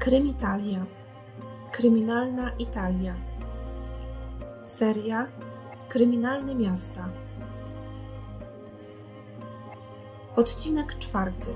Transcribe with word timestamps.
Krymitalia. 0.00 0.86
Kryminalna 1.72 2.50
Italia. 2.58 3.14
Seria 4.62 5.28
Kryminalne 5.88 6.54
miasta. 6.54 7.08
Odcinek 10.36 10.98
czwarty. 10.98 11.54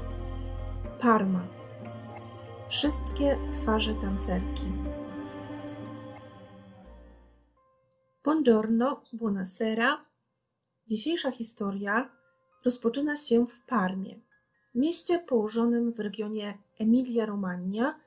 Parma. 1.00 1.46
Wszystkie 2.68 3.38
twarze 3.52 3.94
tancerki. 3.94 4.72
Buongiorno, 8.24 9.02
buonasera. 9.12 10.04
Dzisiejsza 10.86 11.30
historia 11.30 12.10
rozpoczyna 12.64 13.16
się 13.16 13.46
w 13.46 13.60
Parmie, 13.60 14.20
mieście 14.74 15.18
położonym 15.18 15.92
w 15.92 16.00
regionie 16.00 16.58
Emilia-Romagna, 16.80 18.03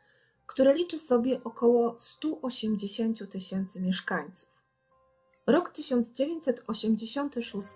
które 0.47 0.73
liczy 0.73 0.99
sobie 0.99 1.43
około 1.43 1.95
180 1.99 3.31
tysięcy 3.31 3.81
mieszkańców. 3.81 4.49
Rok 5.47 5.69
1986, 5.69 7.67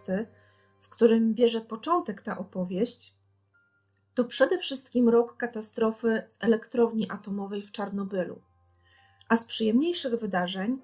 w 0.80 0.90
którym 0.90 1.34
bierze 1.34 1.62
początek 1.62 2.22
ta 2.22 2.38
opowieść, 2.38 3.16
to 4.14 4.24
przede 4.24 4.58
wszystkim 4.58 5.10
rok 5.10 5.38
katastrofy 5.38 6.24
w 6.30 6.44
elektrowni 6.44 7.12
atomowej 7.12 7.62
w 7.62 7.72
Czarnobylu. 7.72 8.42
A 9.30 9.36
z 9.36 9.46
przyjemniejszych 9.46 10.16
wydarzeń 10.16 10.82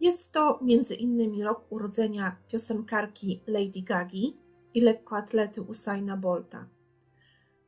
jest 0.00 0.32
to 0.32 0.60
innymi 0.98 1.42
rok 1.42 1.66
urodzenia 1.70 2.36
piosenkarki 2.48 3.42
Lady 3.46 3.82
Gagi 3.82 4.36
i 4.74 4.80
lekkoatlety 4.80 5.62
Usaina 5.62 6.16
Bolta. 6.16 6.68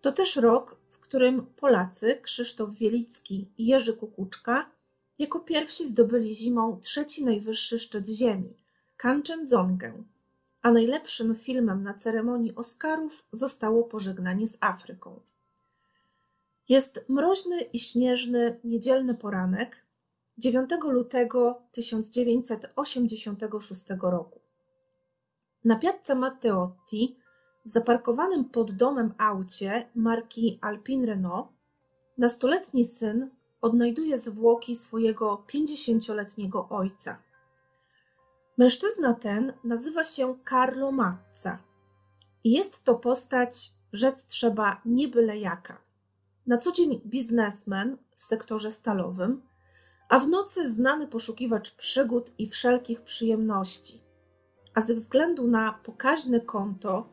To 0.03 0.13
też 0.13 0.37
rok, 0.37 0.77
w 0.89 0.99
którym 0.99 1.47
Polacy 1.47 2.19
Krzysztof 2.23 2.75
Wielicki 2.75 3.49
i 3.59 3.67
Jerzy 3.67 3.97
Kukuczka 3.97 4.71
jako 5.19 5.41
pierwsi 5.41 5.89
zdobyli 5.89 6.35
zimą 6.35 6.81
trzeci 6.81 7.25
najwyższy 7.25 7.79
szczyt 7.79 8.09
ziemi 8.09 8.57
Kanchenjongę, 8.97 10.05
a 10.63 10.73
najlepszym 10.73 11.35
filmem 11.35 11.83
na 11.83 11.95
ceremonii 11.95 12.55
Oscarów 12.55 13.27
zostało 13.33 13.85
Pożegnanie 13.85 14.49
z 14.49 14.59
Afryką. 14.61 15.21
Jest 16.69 17.05
mroźny 17.09 17.61
i 17.61 17.79
śnieżny 17.79 18.61
niedzielny 18.65 19.15
poranek 19.15 19.87
9 20.39 20.71
lutego 20.85 21.63
1986 21.73 23.87
roku. 24.01 24.41
Na 25.65 25.77
piazza 25.77 26.15
Matteotti, 26.15 27.22
w 27.65 27.71
zaparkowanym 27.71 28.45
pod 28.45 28.73
domem 28.73 29.15
aucie 29.19 29.91
marki 29.95 30.59
Alpine 30.61 31.07
Renault, 31.07 31.49
nastoletni 32.19 32.85
syn 32.85 33.31
odnajduje 33.61 34.19
zwłoki 34.19 34.75
swojego 34.75 35.45
50-letniego 35.55 36.69
ojca. 36.69 37.19
Mężczyzna 38.59 39.15
ten 39.15 39.53
nazywa 39.65 40.05
się 40.05 40.39
Carlo 40.51 40.93
Mazza 40.93 41.59
jest 42.45 42.85
to 42.85 42.95
postać, 42.95 43.71
rzec 43.93 44.27
trzeba, 44.27 44.81
nie 44.85 45.09
byle 45.09 45.39
jaka. 45.39 45.83
Na 46.47 46.59
co 46.59 46.73
dzień 46.73 47.01
biznesmen 47.07 47.99
w 48.17 48.25
sektorze 48.25 48.71
stalowym, 48.71 49.43
a 50.09 50.19
w 50.19 50.29
nocy 50.29 50.73
znany 50.73 51.07
poszukiwacz 51.07 51.75
przygód 51.75 52.33
i 52.39 52.49
wszelkich 52.49 53.01
przyjemności 53.01 54.03
a 54.75 54.81
ze 54.81 54.95
względu 54.95 55.47
na 55.47 55.73
pokaźne 55.73 56.41
konto, 56.41 57.09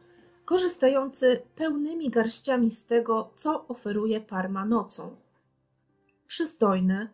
korzystający 0.49 1.41
pełnymi 1.55 2.09
garściami 2.09 2.71
z 2.71 2.85
tego, 2.85 3.31
co 3.33 3.67
oferuje 3.67 4.21
Parma 4.21 4.65
nocą. 4.65 5.15
Przystojny, 6.27 7.09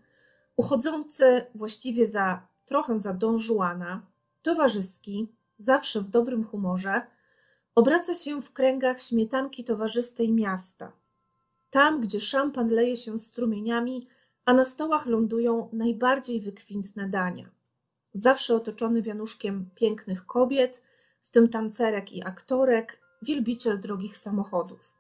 uchodzący 0.56 1.46
właściwie 1.56 2.08
za 2.08 2.48
trochę 2.66 2.98
za 2.98 3.14
Don 3.14 3.38
Juana, 3.50 4.06
towarzyski, 4.42 5.28
zawsze 5.58 6.02
w 6.02 6.10
dobrym 6.10 6.44
humorze, 6.44 7.02
obraca 7.76 8.16
się 8.16 8.42
w 8.42 8.54
kręgach 8.54 9.02
śmietanki 9.02 9.64
towarzystej 9.64 10.32
miasta. 10.32 10.92
Tam, 11.70 12.02
gdzie 12.02 12.20
szampan 12.20 12.68
leje 12.68 12.96
się 12.96 13.20
strumieniami, 13.20 14.08
a 14.46 14.54
na 14.54 14.66
stołach 14.66 15.06
lądują 15.06 15.70
najbardziej 15.74 16.40
wykwintne 16.40 17.10
dania 17.10 17.50
zawsze 18.14 18.56
otoczony 18.56 19.02
wianuszkiem 19.02 19.70
pięknych 19.76 20.26
kobiet, 20.26 20.84
w 21.22 21.32
tym 21.32 21.50
tancerek 21.50 22.12
i 22.12 22.24
aktorek, 22.24 23.05
wielbiciel 23.22 23.80
drogich 23.80 24.18
samochodów. 24.18 24.94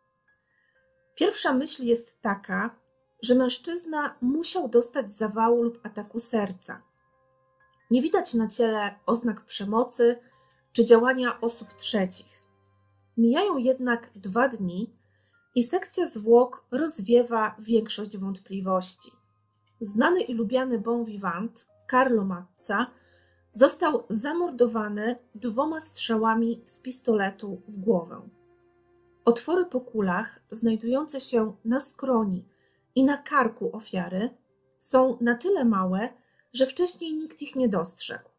Pierwsza 1.16 1.54
myśl 1.54 1.84
jest 1.84 2.22
taka, 2.22 2.76
że 3.22 3.36
mężczyzna 3.36 4.16
musiał 4.22 4.70
dostać 4.70 5.12
zawału 5.12 5.64
lub 5.64 5.86
ataku 5.86 6.20
serca. 6.20 6.82
Nie 7.92 8.02
widać 8.02 8.34
na 8.34 8.48
ciele 8.48 8.96
oznak 9.06 9.46
przemocy 9.46 10.20
czy 10.72 10.86
działania 10.86 11.42
osób 11.42 11.74
trzecich. 11.74 12.42
Mijają 13.18 13.58
jednak 13.58 14.12
dwa 14.16 14.48
dni 14.48 14.94
i 15.56 15.64
sekcja 15.64 16.08
zwłok 16.08 16.66
rozwiewa 16.72 17.56
większość 17.60 18.18
wątpliwości. 18.18 19.12
Znany 19.80 20.22
i 20.22 20.34
lubiany 20.34 20.80
bon 20.80 21.06
vivant 21.06 21.68
Carlo 21.92 22.26
Mazza 22.26 22.92
został 23.56 24.04
zamordowany 24.10 25.16
dwoma 25.36 25.80
strzałami 25.80 26.62
z 26.66 26.80
pistoletu 26.80 27.62
w 27.68 27.78
głowę. 27.78 28.30
Otwory 29.26 29.66
po 29.66 29.82
kulach, 29.82 30.40
znajdujące 30.52 31.20
się 31.20 31.56
na 31.66 31.80
skroni 31.80 32.46
i 32.96 33.04
na 33.04 33.18
karku 33.18 33.76
ofiary, 33.76 34.30
są 34.80 35.18
na 35.22 35.36
tyle 35.36 35.66
małe, 35.66 36.10
że 36.54 36.66
wcześniej 36.66 37.14
nikt 37.14 37.42
ich 37.42 37.56
nie 37.56 37.70
dostrzegł. 37.70 38.30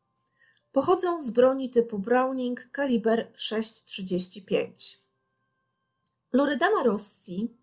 Pochodzą 0.73 1.21
z 1.21 1.31
broni 1.31 1.71
typu 1.71 1.99
Browning 1.99 2.69
kaliber 2.73 3.33
6,35. 3.37 4.97
Loredana 6.33 6.83
Rossi, 6.83 7.57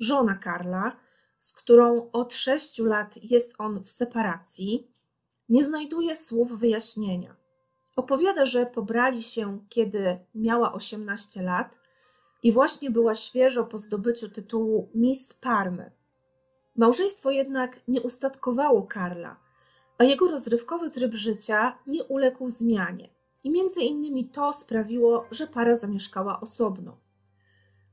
żona 0.00 0.34
Karla, 0.34 0.96
z 1.38 1.52
którą 1.52 2.10
od 2.12 2.34
sześciu 2.34 2.84
lat 2.84 3.16
jest 3.22 3.54
on 3.58 3.82
w 3.82 3.90
separacji, 3.90 4.95
nie 5.48 5.64
znajduje 5.64 6.16
słów 6.16 6.58
wyjaśnienia. 6.58 7.36
Opowiada, 7.96 8.46
że 8.46 8.66
pobrali 8.66 9.22
się, 9.22 9.58
kiedy 9.68 10.18
miała 10.34 10.72
18 10.72 11.42
lat 11.42 11.78
i 12.42 12.52
właśnie 12.52 12.90
była 12.90 13.14
świeżo 13.14 13.64
po 13.64 13.78
zdobyciu 13.78 14.28
tytułu 14.28 14.90
Miss 14.94 15.34
Parmy. 15.34 15.92
Małżeństwo 16.76 17.30
jednak 17.30 17.80
nie 17.88 18.02
ustatkowało 18.02 18.82
Karla, 18.82 19.36
a 19.98 20.04
jego 20.04 20.28
rozrywkowy 20.28 20.90
tryb 20.90 21.14
życia 21.14 21.78
nie 21.86 22.04
uległ 22.04 22.50
zmianie. 22.50 23.08
I 23.44 23.50
między 23.50 23.80
innymi 23.80 24.28
to 24.28 24.52
sprawiło, 24.52 25.26
że 25.30 25.46
para 25.46 25.76
zamieszkała 25.76 26.40
osobno. 26.40 26.96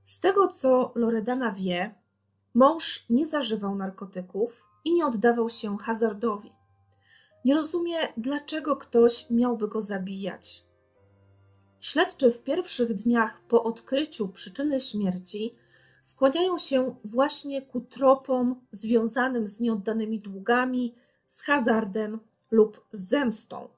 Z 0.04 0.20
tego, 0.20 0.48
co 0.48 0.92
Loredana 0.96 1.52
wie, 1.52 1.96
mąż 2.54 3.06
nie 3.10 3.26
zażywał 3.26 3.76
narkotyków 3.76 4.68
i 4.86 4.94
nie 4.94 5.06
oddawał 5.06 5.50
się 5.50 5.78
hazardowi. 5.78 6.52
Nie 7.46 7.56
rozumie, 7.56 7.98
dlaczego 8.18 8.76
ktoś 8.76 9.30
miałby 9.30 9.68
go 9.68 9.82
zabijać. 9.82 10.64
Śledczy 11.82 12.32
w 12.32 12.44
pierwszych 12.44 12.94
dniach 12.94 13.42
po 13.48 13.64
odkryciu 13.64 14.30
przyczyny 14.30 14.80
śmierci 14.80 15.56
skłaniają 16.02 16.58
się 16.58 16.96
właśnie 17.04 17.62
ku 17.62 17.82
tropom 17.82 18.66
związanym 18.72 19.48
z 19.48 19.60
nieoddanymi 19.60 20.20
długami, 20.20 20.96
z 21.26 21.42
hazardem 21.42 22.20
lub 22.52 22.86
z 22.92 23.10
zemstą. 23.10 23.70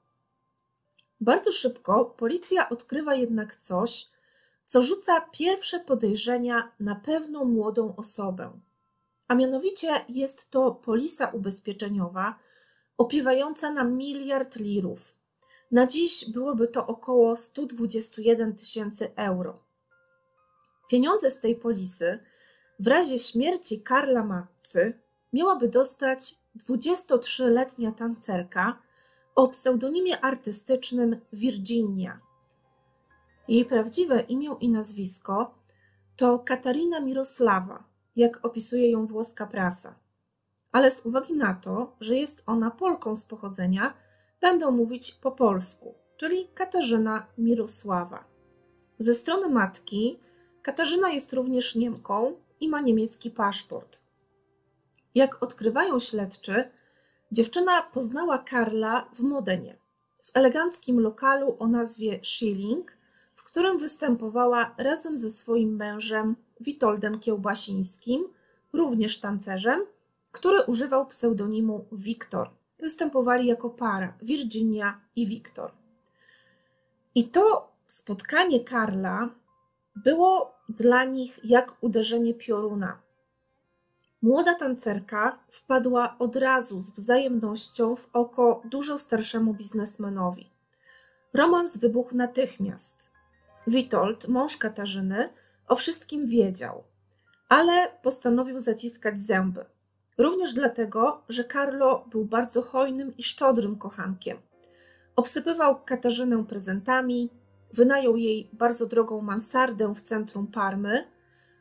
Bardzo 1.20 1.52
szybko 1.52 2.04
policja 2.04 2.68
odkrywa 2.68 3.14
jednak 3.14 3.56
coś, 3.56 4.08
co 4.64 4.82
rzuca 4.82 5.20
pierwsze 5.20 5.80
podejrzenia 5.80 6.72
na 6.80 6.94
pewną 6.94 7.44
młodą 7.44 7.96
osobę. 7.96 8.60
A 9.28 9.34
mianowicie 9.34 9.88
jest 10.08 10.50
to 10.50 10.70
polisa 10.70 11.26
ubezpieczeniowa, 11.26 12.38
opiewająca 12.98 13.70
na 13.70 13.84
miliard 13.84 14.56
lirów. 14.56 15.16
Na 15.70 15.86
dziś 15.86 16.30
byłoby 16.30 16.68
to 16.68 16.86
około 16.86 17.36
121 17.36 18.56
tysięcy 18.56 19.14
euro. 19.16 19.58
Pieniądze 20.90 21.30
z 21.30 21.40
tej 21.40 21.56
polisy 21.56 22.18
w 22.78 22.86
razie 22.86 23.18
śmierci 23.18 23.82
Karla 23.82 24.24
Matcy 24.24 25.00
miałaby 25.32 25.68
dostać 25.68 26.34
23-letnia 26.68 27.92
tancerka 27.92 28.78
o 29.34 29.48
pseudonimie 29.48 30.20
artystycznym 30.20 31.20
Virginia. 31.32 32.20
Jej 33.48 33.64
prawdziwe 33.64 34.20
imię 34.20 34.56
i 34.60 34.68
nazwisko 34.68 35.54
to 36.16 36.38
Katarina 36.38 37.00
Mirosława, 37.00 37.84
jak 38.16 38.44
opisuje 38.44 38.90
ją 38.90 39.06
włoska 39.06 39.46
prasa 39.46 40.05
ale 40.76 40.90
z 40.90 41.06
uwagi 41.06 41.34
na 41.34 41.54
to, 41.54 41.96
że 42.00 42.16
jest 42.16 42.42
ona 42.46 42.70
Polką 42.70 43.16
z 43.16 43.24
pochodzenia, 43.24 43.94
będą 44.40 44.70
mówić 44.70 45.12
po 45.12 45.32
polsku, 45.32 45.94
czyli 46.16 46.48
Katarzyna 46.54 47.26
Mirosława. 47.38 48.24
Ze 48.98 49.14
strony 49.14 49.48
matki 49.48 50.20
Katarzyna 50.62 51.10
jest 51.10 51.32
również 51.32 51.76
Niemką 51.76 52.36
i 52.60 52.68
ma 52.68 52.80
niemiecki 52.80 53.30
paszport. 53.30 54.00
Jak 55.14 55.42
odkrywają 55.42 55.98
śledczy, 55.98 56.70
dziewczyna 57.32 57.82
poznała 57.82 58.38
Karla 58.38 59.10
w 59.14 59.20
Modenie, 59.20 59.78
w 60.24 60.30
eleganckim 60.34 61.00
lokalu 61.00 61.56
o 61.58 61.66
nazwie 61.66 62.20
Schilling, 62.22 62.96
w 63.34 63.44
którym 63.44 63.78
występowała 63.78 64.74
razem 64.78 65.18
ze 65.18 65.30
swoim 65.30 65.76
mężem 65.76 66.36
Witoldem 66.60 67.20
Kiełbasińskim, 67.20 68.28
również 68.72 69.20
tancerzem, 69.20 69.80
który 70.36 70.62
używał 70.62 71.06
pseudonimu 71.06 71.86
Wiktor. 71.92 72.50
Występowali 72.80 73.46
jako 73.46 73.70
para 73.70 74.12
Virginia 74.22 75.00
i 75.16 75.26
Wiktor. 75.26 75.72
I 77.14 77.28
to 77.28 77.72
spotkanie 77.86 78.60
Karla 78.60 79.28
było 79.96 80.54
dla 80.68 81.04
nich 81.04 81.40
jak 81.44 81.76
uderzenie 81.80 82.34
pioruna. 82.34 83.02
Młoda 84.22 84.54
tancerka 84.54 85.38
wpadła 85.50 86.16
od 86.18 86.36
razu 86.36 86.80
z 86.80 86.92
wzajemnością 86.92 87.96
w 87.96 88.08
oko 88.12 88.62
dużo 88.64 88.98
starszemu 88.98 89.54
biznesmenowi. 89.54 90.50
Romans 91.34 91.78
wybuchł 91.78 92.16
natychmiast. 92.16 93.10
Witold, 93.66 94.28
mąż 94.28 94.56
Katarzyny, 94.56 95.28
o 95.68 95.76
wszystkim 95.76 96.26
wiedział, 96.26 96.84
ale 97.48 97.88
postanowił 98.02 98.60
zaciskać 98.60 99.22
zęby. 99.22 99.64
Również 100.18 100.54
dlatego, 100.54 101.22
że 101.28 101.44
Carlo 101.44 102.04
był 102.10 102.24
bardzo 102.24 102.62
hojnym 102.62 103.16
i 103.16 103.22
szczodrym 103.22 103.78
kochankiem. 103.78 104.38
Obsypywał 105.16 105.80
Katarzynę 105.84 106.44
prezentami, 106.44 107.30
wynajął 107.74 108.16
jej 108.16 108.50
bardzo 108.52 108.86
drogą 108.86 109.20
mansardę 109.20 109.94
w 109.94 110.00
centrum 110.00 110.46
Parmy. 110.46 111.04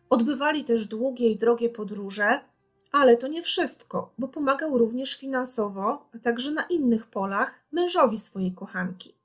Odbywali 0.09 0.63
też 0.63 0.87
długie 0.87 1.29
i 1.29 1.37
drogie 1.37 1.69
podróże, 1.69 2.39
ale 2.91 3.17
to 3.17 3.27
nie 3.27 3.41
wszystko, 3.41 4.13
bo 4.17 4.27
pomagał 4.27 4.77
również 4.77 5.17
finansowo, 5.17 6.09
a 6.15 6.19
także 6.19 6.51
na 6.51 6.63
innych 6.63 7.07
polach 7.07 7.65
mężowi 7.71 8.19
swojej 8.19 8.53
kochanki. 8.53 9.15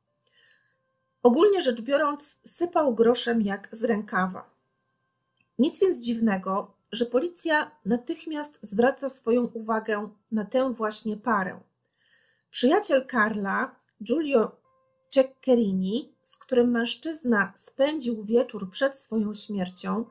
Ogólnie 1.22 1.62
rzecz 1.62 1.82
biorąc, 1.82 2.42
sypał 2.44 2.94
groszem 2.94 3.42
jak 3.42 3.68
z 3.72 3.84
rękawa. 3.84 4.50
Nic 5.58 5.80
więc 5.80 6.00
dziwnego, 6.00 6.74
że 6.92 7.06
policja 7.06 7.70
natychmiast 7.84 8.58
zwraca 8.62 9.08
swoją 9.08 9.44
uwagę 9.44 10.10
na 10.32 10.44
tę 10.44 10.70
właśnie 10.70 11.16
parę. 11.16 11.60
Przyjaciel 12.50 13.06
Karla, 13.06 13.76
Giulio 14.02 14.56
Ceccherini, 15.10 16.14
z 16.22 16.36
którym 16.36 16.70
mężczyzna 16.70 17.52
spędził 17.56 18.22
wieczór 18.22 18.70
przed 18.70 18.96
swoją 18.96 19.34
śmiercią, 19.34 20.04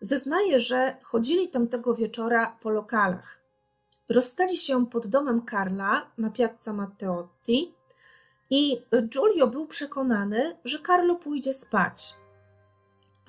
zeznaje, 0.00 0.60
że 0.60 0.96
chodzili 1.02 1.48
tamtego 1.48 1.94
wieczora 1.94 2.56
po 2.60 2.70
lokalach. 2.70 3.42
Rozstali 4.08 4.56
się 4.56 4.86
pod 4.86 5.06
domem 5.06 5.42
Karla 5.42 6.10
na 6.18 6.30
Piazza 6.30 6.72
Matteotti 6.72 7.74
i 8.50 8.82
Giulio 9.02 9.46
był 9.46 9.66
przekonany, 9.66 10.56
że 10.64 10.78
Carlo 10.86 11.14
pójdzie 11.14 11.52
spać. 11.52 12.21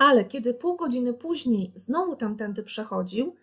Ale 0.04 0.24
kiedy 0.24 0.54
pół 0.54 0.76
godziny 0.76 1.14
później 1.14 1.72
znowu 1.74 2.16
tamtędy 2.16 2.62
przechodził, 2.62 3.34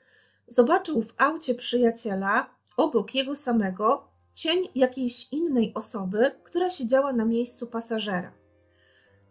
zobaczył 0.47 1.01
w 1.01 1.13
aucie 1.17 1.55
przyjaciela 1.55 2.49
obok 2.77 3.15
jego 3.15 3.35
samego 3.35 4.07
cień 4.33 4.67
jakiejś 4.75 5.33
innej 5.33 5.73
osoby, 5.73 6.31
która 6.43 6.69
siedziała 6.69 7.13
na 7.13 7.25
miejscu 7.25 7.67
pasażera. 7.67 8.31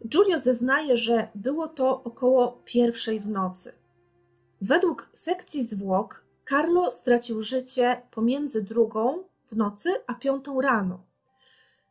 Giulio 0.09 0.39
zeznaje, 0.39 0.97
że 0.97 1.29
było 1.35 1.69
to 1.69 2.03
około 2.03 2.63
pierwszej 2.65 3.21
w 3.21 3.29
nocy. 3.29 3.73
Według 4.61 5.11
sekcji 5.13 5.65
zwłok 5.65 6.25
Carlo 6.49 6.91
stracił 6.91 7.43
życie 7.43 8.03
pomiędzy 8.11 8.63
drugą 8.63 9.25
w 9.47 9.57
nocy 9.57 9.91
a 10.07 10.15
piątą 10.15 10.61
rano. 10.61 11.05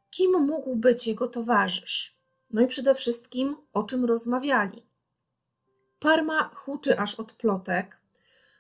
Kim 0.10 0.46
mógł 0.46 0.76
być 0.76 1.08
jego 1.08 1.28
towarzysz? 1.28 2.20
No 2.52 2.62
i 2.62 2.68
przede 2.68 2.96
wszystkim 2.96 3.56
o 3.74 3.84
czym 3.84 4.06
rozmawiali. 4.06 4.89
Parma 6.00 6.50
huczy 6.54 7.00
aż 7.00 7.16
od 7.16 7.34
plotek. 7.34 8.00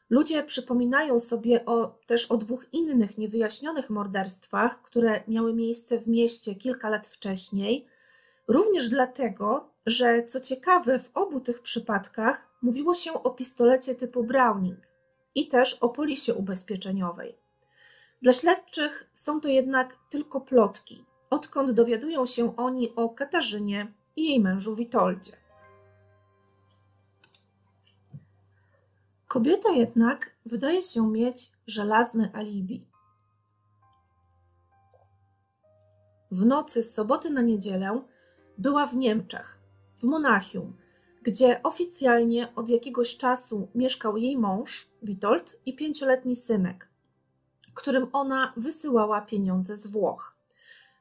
Ludzie 0.09 0.43
przypominają 0.43 1.19
sobie 1.19 1.65
o, 1.65 1.99
też 2.05 2.31
o 2.31 2.37
dwóch 2.37 2.65
innych 2.73 3.17
niewyjaśnionych 3.17 3.89
morderstwach, 3.89 4.81
które 4.81 5.23
miały 5.27 5.53
miejsce 5.53 5.99
w 5.99 6.07
mieście 6.07 6.55
kilka 6.55 6.89
lat 6.89 7.07
wcześniej. 7.07 7.87
Również 8.47 8.89
dlatego, 8.89 9.73
że 9.85 10.23
co 10.23 10.39
ciekawe, 10.39 10.99
w 10.99 11.09
obu 11.13 11.39
tych 11.39 11.61
przypadkach 11.61 12.49
mówiło 12.61 12.93
się 12.93 13.13
o 13.13 13.29
pistolecie 13.29 13.95
typu 13.95 14.23
Browning 14.23 14.79
i 15.35 15.47
też 15.47 15.73
o 15.73 15.89
polisie 15.89 16.33
ubezpieczeniowej. 16.33 17.35
Dla 18.21 18.33
śledczych 18.33 19.09
są 19.13 19.41
to 19.41 19.47
jednak 19.47 19.97
tylko 20.09 20.41
plotki, 20.41 21.05
odkąd 21.29 21.71
dowiadują 21.71 22.25
się 22.25 22.55
oni 22.55 22.95
o 22.95 23.09
Katarzynie 23.09 23.93
i 24.15 24.25
jej 24.25 24.39
mężu 24.39 24.75
Witoldzie. 24.75 25.38
Kobieta 29.29 29.71
jednak 29.71 30.35
wydaje 30.45 30.81
się 30.81 31.11
mieć 31.11 31.51
żelazne 31.67 32.31
alibi. 32.33 32.87
W 36.31 36.45
nocy 36.45 36.83
z 36.83 36.93
soboty 36.93 37.29
na 37.29 37.41
niedzielę 37.41 38.01
była 38.57 38.85
w 38.85 38.95
Niemczech, 38.95 39.59
w 39.97 40.03
Monachium, 40.03 40.77
gdzie 41.23 41.63
oficjalnie 41.63 42.55
od 42.55 42.69
jakiegoś 42.69 43.17
czasu 43.17 43.67
mieszkał 43.75 44.17
jej 44.17 44.37
mąż, 44.37 44.91
Witold, 45.03 45.61
i 45.65 45.75
pięcioletni 45.75 46.35
synek, 46.35 46.89
którym 47.73 48.07
ona 48.13 48.53
wysyłała 48.57 49.21
pieniądze 49.21 49.77
z 49.77 49.87
Włoch. 49.87 50.35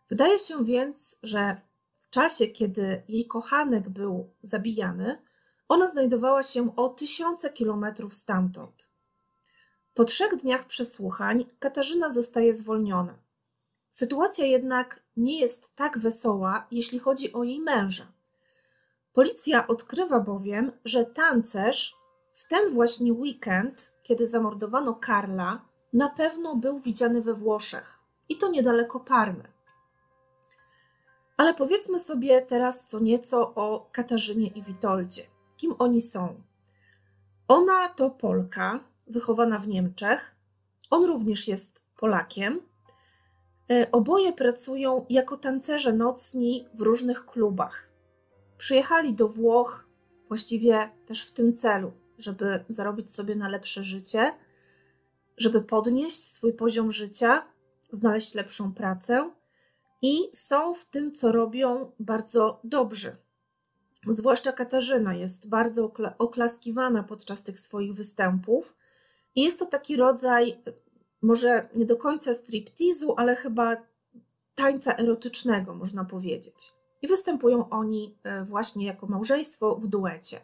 Wydaje 0.09 0.39
się 0.39 0.65
więc, 0.65 1.19
że 1.23 1.61
w 1.99 2.11
czasie, 2.11 2.47
kiedy 2.47 3.03
jej 3.09 3.27
kochanek 3.27 3.89
był 3.89 4.31
zabijany, 4.43 5.28
ona 5.69 5.89
znajdowała 5.89 6.43
się 6.43 6.77
o 6.77 6.89
tysiące 6.89 7.51
kilometrów 7.51 8.15
stamtąd. 8.15 8.91
Po 9.95 10.05
trzech 10.05 10.37
dniach 10.37 10.67
przesłuchań 10.67 11.45
Katarzyna 11.59 12.11
zostaje 12.11 12.55
zwolniona. 12.55 13.19
Sytuacja 13.91 14.47
jednak 14.47 15.03
nie 15.17 15.41
jest 15.41 15.77
tak 15.77 15.99
wesoła, 15.99 16.67
jeśli 16.71 16.99
chodzi 16.99 17.33
o 17.33 17.45
jej 17.45 17.61
męża. 17.61 18.07
Policja 19.13 19.67
odkrywa 19.67 20.21
bowiem, 20.21 20.73
że 20.85 21.05
tancerz 21.05 21.97
w 22.35 22.49
ten 22.49 22.71
właśnie 22.71 23.13
weekend, 23.13 23.95
kiedy 24.03 24.27
zamordowano 24.27 24.95
Karla, 24.95 25.61
na 25.93 26.09
pewno 26.09 26.57
był 26.57 26.79
widziany 26.79 27.23
we 27.23 27.35
Włoszech 27.35 27.99
i 28.29 28.37
to 28.37 28.51
niedaleko 28.51 29.01
Parmy. 29.01 29.45
Ale 31.37 31.55
powiedzmy 31.55 31.99
sobie 31.99 32.43
teraz 32.43 32.87
co 32.87 33.01
nieco 33.01 33.55
o 33.55 33.89
Katarzynie 33.93 34.47
i 34.47 34.63
Witoldzie. 34.63 35.38
Kim 35.59 35.75
oni 35.79 36.01
są? 36.01 36.43
Ona 37.49 37.89
to 37.89 38.11
Polka, 38.11 38.81
wychowana 39.07 39.59
w 39.59 39.69
Niemczech. 39.69 40.37
On 40.91 41.05
również 41.05 41.49
jest 41.49 41.85
Polakiem. 41.97 42.61
E, 43.71 43.91
oboje 43.93 44.33
pracują 44.33 45.07
jako 45.09 45.37
tancerze 45.37 45.93
nocni 45.93 46.69
w 46.75 46.81
różnych 46.81 47.27
klubach. 47.27 47.91
Przyjechali 48.59 49.15
do 49.15 49.29
Włoch 49.29 49.89
właściwie 50.29 50.91
też 51.07 51.27
w 51.27 51.33
tym 51.33 51.55
celu, 51.55 51.93
żeby 52.19 52.65
zarobić 52.69 53.13
sobie 53.13 53.37
na 53.37 53.49
lepsze 53.49 53.85
życie, 53.85 54.33
żeby 55.37 55.63
podnieść 55.63 56.33
swój 56.33 56.53
poziom 56.53 56.93
życia, 56.93 57.47
znaleźć 57.93 58.35
lepszą 58.35 58.75
pracę 58.75 59.31
i 60.03 60.19
są 60.33 60.75
w 60.75 60.85
tym, 60.85 61.13
co 61.13 61.33
robią, 61.33 61.93
bardzo 62.01 62.61
dobrzy. 62.65 63.17
Zwłaszcza 64.07 64.53
Katarzyna 64.53 65.15
jest 65.15 65.49
bardzo 65.49 65.93
oklaskiwana 66.19 67.03
podczas 67.03 67.43
tych 67.43 67.61
swoich 67.61 67.95
występów. 67.95 68.77
I 69.35 69.43
jest 69.43 69.59
to 69.59 69.67
taki 69.67 69.97
rodzaj, 69.97 70.63
może 71.23 71.69
nie 71.75 71.87
do 71.87 71.97
końca 71.97 72.35
striptizu, 72.35 73.15
ale 73.17 73.37
chyba 73.37 73.77
tańca 74.55 74.97
erotycznego, 74.97 75.75
można 75.75 76.05
powiedzieć. 76.05 76.73
I 77.03 77.09
występują 77.09 77.69
oni 77.69 78.19
e, 78.23 78.45
właśnie 78.45 78.87
jako 78.87 79.07
małżeństwo 79.07 79.77
w 79.77 79.87
duecie. 79.87 80.41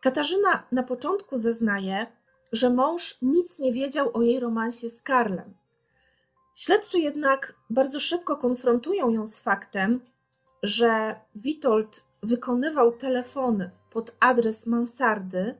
Katarzyna 0.00 0.62
na 0.72 0.82
początku 0.82 1.38
zeznaje, 1.38 2.06
że 2.52 2.70
mąż 2.70 3.18
nic 3.22 3.58
nie 3.58 3.72
wiedział 3.72 4.10
o 4.16 4.22
jej 4.22 4.40
romansie 4.40 4.88
z 4.88 5.02
Karlem. 5.02 5.54
Śledczy 6.54 6.98
jednak 6.98 7.54
bardzo 7.70 8.00
szybko 8.00 8.36
konfrontują 8.36 9.10
ją 9.10 9.26
z 9.26 9.40
faktem, 9.40 10.00
że 10.62 11.20
Witold 11.34 12.07
wykonywał 12.22 12.92
telefony 12.92 13.70
pod 13.90 14.16
adres 14.20 14.66
mansardy 14.66 15.54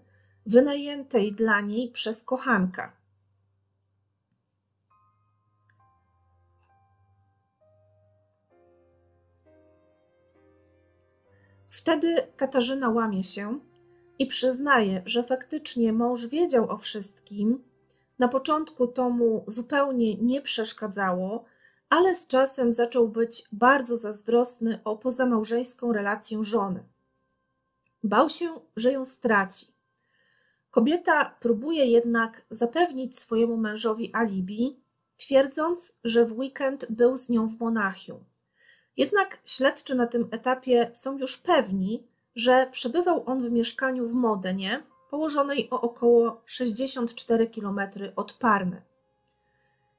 wynajętej 0.46 1.32
dla 1.32 1.60
niej 1.60 1.90
przez 1.90 2.22
kochanka. 2.22 2.92
Wtedy 11.70 12.26
Katarzyna 12.36 12.88
łamie 12.88 13.24
się 13.24 13.60
i 14.18 14.26
przyznaje, 14.26 15.02
że 15.06 15.24
faktycznie 15.24 15.92
mąż 15.92 16.26
wiedział 16.26 16.70
o 16.70 16.76
wszystkim, 16.76 17.62
Na 18.18 18.28
początku 18.28 18.86
to 18.86 19.10
mu 19.10 19.44
zupełnie 19.46 20.14
nie 20.14 20.42
przeszkadzało, 20.42 21.44
ale 21.90 22.14
z 22.14 22.26
czasem 22.26 22.72
zaczął 22.72 23.08
być 23.08 23.44
bardzo 23.52 23.96
zazdrosny 23.96 24.80
o 24.84 24.96
pozamałżeńską 24.96 25.92
relację 25.92 26.44
żony. 26.44 26.84
Bał 28.02 28.28
się, 28.28 28.60
że 28.76 28.92
ją 28.92 29.04
straci. 29.04 29.66
Kobieta 30.70 31.36
próbuje 31.40 31.86
jednak 31.86 32.46
zapewnić 32.50 33.18
swojemu 33.18 33.56
mężowi 33.56 34.14
alibi, 34.14 34.80
twierdząc, 35.16 35.98
że 36.04 36.24
w 36.24 36.38
weekend 36.38 36.86
był 36.90 37.16
z 37.16 37.30
nią 37.30 37.48
w 37.48 37.60
Monachium. 37.60 38.24
Jednak 38.96 39.38
śledczy 39.44 39.94
na 39.94 40.06
tym 40.06 40.28
etapie 40.30 40.90
są 40.92 41.18
już 41.18 41.38
pewni, 41.38 42.06
że 42.34 42.68
przebywał 42.72 43.22
on 43.26 43.40
w 43.40 43.50
mieszkaniu 43.50 44.08
w 44.08 44.14
Modenie, 44.14 44.82
położonej 45.10 45.70
o 45.70 45.80
około 45.80 46.42
64 46.46 47.46
km 47.46 47.80
od 48.16 48.32
Parmy. 48.32 48.82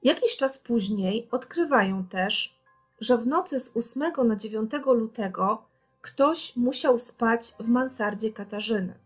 Jakiś 0.04 0.38
czas 0.38 0.58
później 0.58 1.28
odkrywają 1.32 2.06
też, 2.06 2.60
że 3.00 3.18
w 3.18 3.28
nocy 3.28 3.60
z 3.60 3.78
8 3.78 4.28
na 4.28 4.36
9 4.36 4.72
lutego 4.86 5.66
ktoś 6.02 6.56
musiał 6.56 7.00
spać 7.00 7.54
w 7.60 7.68
mansardzie 7.68 8.34
Katarzyny. 8.34 9.00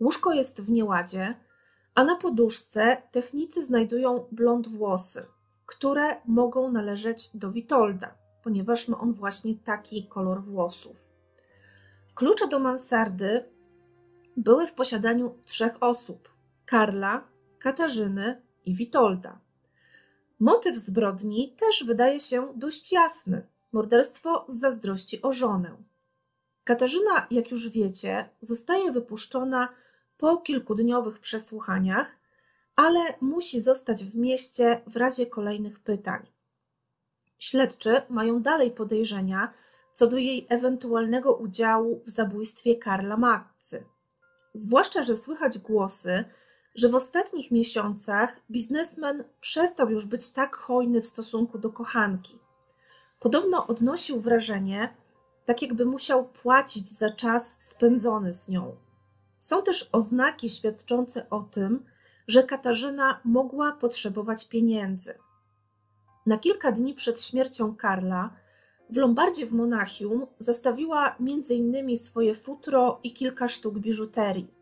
Łóżko 0.00 0.32
jest 0.32 0.62
w 0.62 0.70
nieładzie, 0.70 1.34
a 1.94 2.04
na 2.04 2.16
poduszce 2.16 3.02
technicy 3.10 3.64
znajdują 3.64 4.26
blond 4.32 4.68
włosy, 4.68 5.26
które 5.66 6.16
mogą 6.26 6.72
należeć 6.72 7.36
do 7.36 7.50
Witolda, 7.50 8.14
ponieważ 8.42 8.88
ma 8.88 8.98
on 8.98 9.12
właśnie 9.12 9.54
taki 9.54 10.06
kolor 10.06 10.42
włosów. 10.42 10.96
Klucze 12.14 12.48
do 12.48 12.58
mansardy 12.58 13.44
były 14.36 14.66
w 14.66 14.74
posiadaniu 14.74 15.34
trzech 15.44 15.76
osób: 15.80 16.28
Karla, 16.66 17.24
Katarzyny 17.58 18.42
i 18.64 18.74
Witolda. 18.74 19.47
Motyw 20.40 20.76
zbrodni 20.76 21.52
też 21.52 21.84
wydaje 21.84 22.20
się 22.20 22.52
dość 22.56 22.92
jasny: 22.92 23.46
morderstwo 23.72 24.44
z 24.48 24.60
zazdrości 24.60 25.22
o 25.22 25.32
żonę. 25.32 25.76
Katarzyna, 26.64 27.26
jak 27.30 27.50
już 27.50 27.70
wiecie, 27.70 28.28
zostaje 28.40 28.92
wypuszczona 28.92 29.68
po 30.18 30.36
kilkudniowych 30.36 31.18
przesłuchaniach, 31.18 32.16
ale 32.76 33.00
musi 33.20 33.60
zostać 33.60 34.04
w 34.04 34.16
mieście 34.16 34.80
w 34.86 34.96
razie 34.96 35.26
kolejnych 35.26 35.80
pytań. 35.80 36.26
Śledczy 37.38 38.02
mają 38.08 38.42
dalej 38.42 38.70
podejrzenia 38.70 39.54
co 39.98 40.06
do 40.06 40.16
jej 40.16 40.46
ewentualnego 40.48 41.34
udziału 41.34 42.02
w 42.06 42.10
zabójstwie 42.10 42.76
Karla 42.76 43.16
Matcy. 43.16 43.84
Zwłaszcza, 44.52 45.02
że 45.02 45.16
słychać 45.16 45.58
głosy, 45.58 46.24
że 46.78 46.88
w 46.88 46.94
ostatnich 46.94 47.50
miesiącach 47.50 48.36
biznesmen 48.50 49.24
przestał 49.40 49.90
już 49.90 50.06
być 50.06 50.32
tak 50.32 50.56
hojny 50.56 51.00
w 51.00 51.06
stosunku 51.06 51.58
do 51.58 51.72
kochanki. 51.72 52.38
Podobno 53.20 53.66
odnosił 53.66 54.20
wrażenie, 54.20 54.94
tak 55.44 55.62
jakby 55.62 55.84
musiał 55.84 56.28
płacić 56.28 56.88
za 56.88 57.10
czas 57.10 57.56
spędzony 57.58 58.32
z 58.32 58.48
nią. 58.48 58.76
Są 59.38 59.62
też 59.62 59.88
oznaki 59.92 60.48
świadczące 60.48 61.30
o 61.30 61.40
tym, 61.40 61.84
że 62.28 62.42
Katarzyna 62.42 63.20
mogła 63.24 63.72
potrzebować 63.72 64.48
pieniędzy. 64.48 65.14
Na 66.26 66.38
kilka 66.38 66.72
dni 66.72 66.94
przed 66.94 67.20
śmiercią 67.22 67.76
Karla 67.76 68.30
w 68.90 68.96
Lombardzie 68.96 69.46
w 69.46 69.52
Monachium 69.52 70.26
zastawiła 70.38 71.16
m.in. 71.20 71.96
swoje 71.96 72.34
futro 72.34 73.00
i 73.02 73.12
kilka 73.12 73.48
sztuk 73.48 73.78
biżuterii. 73.78 74.57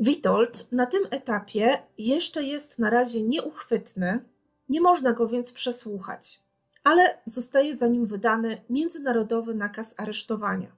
Witold 0.00 0.72
na 0.72 0.86
tym 0.86 1.02
etapie 1.10 1.82
jeszcze 1.98 2.42
jest 2.42 2.78
na 2.78 2.90
razie 2.90 3.22
nieuchwytny, 3.22 4.24
nie 4.68 4.80
można 4.80 5.12
go 5.12 5.28
więc 5.28 5.52
przesłuchać, 5.52 6.42
ale 6.84 7.18
zostaje 7.24 7.74
za 7.74 7.86
nim 7.86 8.06
wydany 8.06 8.60
międzynarodowy 8.70 9.54
nakaz 9.54 9.94
aresztowania. 9.96 10.72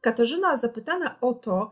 Katarzyna 0.00 0.56
zapytana 0.56 1.20
o 1.20 1.32
to, 1.32 1.70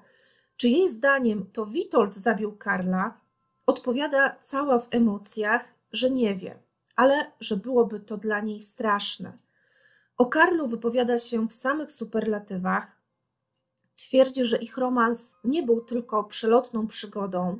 czy 0.56 0.68
jej 0.68 0.88
zdaniem 0.88 1.46
to 1.52 1.66
Witold 1.66 2.16
zabił 2.16 2.56
Karla, 2.56 3.20
odpowiada 3.66 4.36
cała 4.40 4.78
w 4.78 4.88
emocjach, 4.90 5.64
że 5.92 6.10
nie 6.10 6.34
wie, 6.34 6.58
ale 6.96 7.32
że 7.40 7.56
byłoby 7.56 8.00
to 8.00 8.16
dla 8.16 8.40
niej 8.40 8.60
straszne. 8.60 9.32
O 10.18 10.26
Karlu 10.26 10.68
wypowiada 10.68 11.18
się 11.18 11.48
w 11.48 11.54
samych 11.54 11.92
superlatywach. 11.92 12.97
Twierdzi, 13.98 14.44
że 14.44 14.56
ich 14.56 14.76
romans 14.76 15.38
nie 15.44 15.62
był 15.62 15.80
tylko 15.80 16.24
przelotną 16.24 16.86
przygodą, 16.86 17.58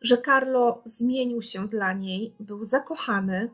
że 0.00 0.18
Carlo 0.18 0.82
zmienił 0.84 1.42
się 1.42 1.68
dla 1.68 1.92
niej, 1.92 2.36
był 2.40 2.64
zakochany, 2.64 3.50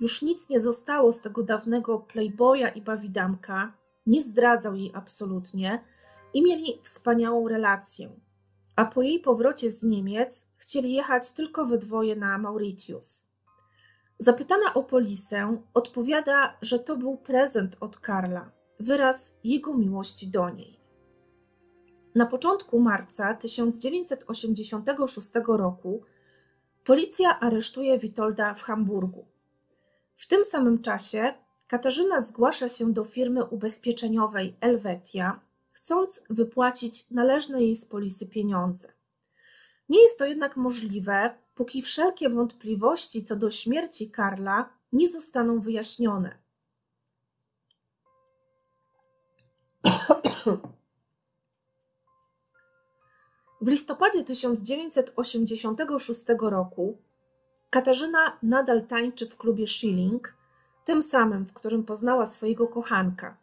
już 0.00 0.22
nic 0.22 0.48
nie 0.48 0.60
zostało 0.60 1.12
z 1.12 1.20
tego 1.20 1.42
dawnego 1.42 1.98
playboya 1.98 2.66
i 2.74 2.82
bawidamka, 2.82 3.72
nie 4.06 4.22
zdradzał 4.22 4.74
jej 4.74 4.90
absolutnie 4.94 5.84
i 6.34 6.42
mieli 6.42 6.80
wspaniałą 6.82 7.48
relację. 7.48 8.10
A 8.76 8.84
po 8.84 9.02
jej 9.02 9.20
powrocie 9.20 9.70
z 9.70 9.82
Niemiec 9.82 10.52
chcieli 10.56 10.92
jechać 10.92 11.32
tylko 11.32 11.66
we 11.66 11.78
dwoje 11.78 12.16
na 12.16 12.38
Mauritius. 12.38 13.28
Zapytana 14.18 14.74
o 14.74 14.82
Polisę, 14.82 15.62
odpowiada, 15.74 16.56
że 16.62 16.78
to 16.78 16.96
był 16.96 17.16
prezent 17.16 17.76
od 17.80 17.98
Karla, 17.98 18.50
wyraz 18.80 19.38
jego 19.44 19.74
miłości 19.74 20.28
do 20.28 20.50
niej. 20.50 20.81
Na 22.14 22.26
początku 22.26 22.80
marca 22.80 23.34
1986 23.34 25.30
roku 25.46 26.02
policja 26.84 27.40
aresztuje 27.40 27.98
Witolda 27.98 28.54
w 28.54 28.62
Hamburgu. 28.62 29.26
W 30.16 30.26
tym 30.28 30.44
samym 30.44 30.82
czasie 30.82 31.34
Katarzyna 31.66 32.22
zgłasza 32.22 32.68
się 32.68 32.92
do 32.92 33.04
firmy 33.04 33.44
ubezpieczeniowej 33.44 34.56
Elvetia, 34.60 35.40
chcąc 35.72 36.24
wypłacić 36.30 37.10
należne 37.10 37.62
jej 37.62 37.76
z 37.76 37.84
polisy 37.84 38.26
pieniądze. 38.26 38.92
Nie 39.88 40.02
jest 40.02 40.18
to 40.18 40.26
jednak 40.26 40.56
możliwe, 40.56 41.34
póki 41.54 41.82
wszelkie 41.82 42.28
wątpliwości 42.28 43.24
co 43.24 43.36
do 43.36 43.50
śmierci 43.50 44.10
Karla 44.10 44.70
nie 44.92 45.08
zostaną 45.08 45.60
wyjaśnione. 45.60 46.38
W 53.62 53.68
listopadzie 53.68 54.24
1986 54.24 56.20
roku 56.38 56.98
Katarzyna 57.70 58.38
nadal 58.42 58.86
tańczy 58.86 59.26
w 59.26 59.36
klubie 59.36 59.66
Schilling, 59.66 60.36
tym 60.84 61.02
samym, 61.02 61.46
w 61.46 61.52
którym 61.52 61.84
poznała 61.84 62.26
swojego 62.26 62.68
kochanka. 62.68 63.36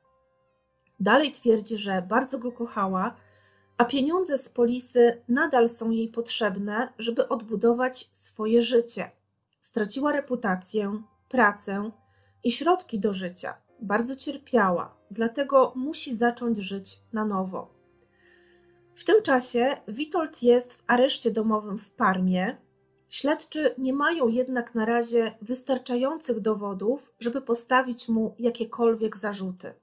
Dalej 1.00 1.32
twierdzi, 1.32 1.78
że 1.78 2.02
bardzo 2.02 2.40
go 2.40 2.52
kochała 2.52 3.16
a 3.78 3.86
pieniądze 3.86 4.38
z 4.38 4.50
polisy 4.50 5.22
nadal 5.28 5.70
są 5.70 5.92
jej 5.92 6.08
potrzebne, 6.08 6.94
żeby 6.98 7.28
odbudować 7.28 8.10
swoje 8.14 8.62
życie. 8.62 9.12
Straciła 9.62 10.12
reputację, 10.12 11.02
pracę 11.30 11.92
i 12.44 12.52
środki 12.52 13.00
do 13.00 13.14
życia. 13.14 13.58
Bardzo 13.82 14.16
cierpiała, 14.16 14.96
dlatego 15.12 15.74
musi 15.76 16.16
zacząć 16.16 16.58
żyć 16.58 17.02
na 17.14 17.26
nowo. 17.26 17.79
W 19.00 19.04
tym 19.04 19.22
czasie 19.22 19.78
Witold 19.88 20.44
jest 20.44 20.74
w 20.74 20.84
areszcie 20.88 21.32
domowym 21.32 21.78
w 21.78 21.90
Parmie. 21.90 22.58
Śledczy 23.10 23.76
nie 23.78 23.94
mają 23.94 24.28
jednak 24.28 24.76
na 24.76 24.86
razie 24.86 25.38
wystarczających 25.42 26.40
dowodów, 26.40 27.14
żeby 27.20 27.42
postawić 27.42 28.10
mu 28.10 28.36
jakiekolwiek 28.40 29.18
zarzuty. 29.18 29.74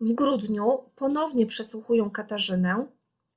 W 0.00 0.12
grudniu 0.12 0.78
ponownie 0.96 1.46
przesłuchują 1.46 2.10
Katarzynę, 2.10 2.86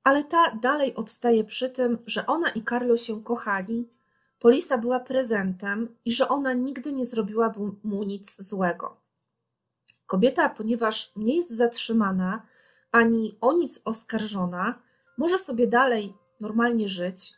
ale 0.04 0.24
ta 0.24 0.50
dalej 0.62 0.94
obstaje 0.94 1.44
przy 1.44 1.70
tym, 1.70 1.98
że 2.06 2.26
ona 2.26 2.48
i 2.50 2.64
Carlo 2.64 2.96
się 2.96 3.24
kochali, 3.24 3.88
Polisa 4.38 4.78
była 4.78 5.00
prezentem 5.00 5.96
i 6.04 6.12
że 6.12 6.28
ona 6.28 6.52
nigdy 6.52 6.92
nie 6.92 7.06
zrobiła 7.06 7.54
mu 7.84 8.02
nic 8.02 8.42
złego. 8.42 8.96
Kobieta, 10.06 10.48
ponieważ 10.48 11.12
nie 11.16 11.36
jest 11.36 11.50
zatrzymana 11.50 12.46
ani 12.92 13.38
o 13.40 13.52
nic 13.52 13.80
oskarżona, 13.84 14.82
może 15.18 15.38
sobie 15.38 15.66
dalej 15.66 16.14
normalnie 16.40 16.88
żyć. 16.88 17.32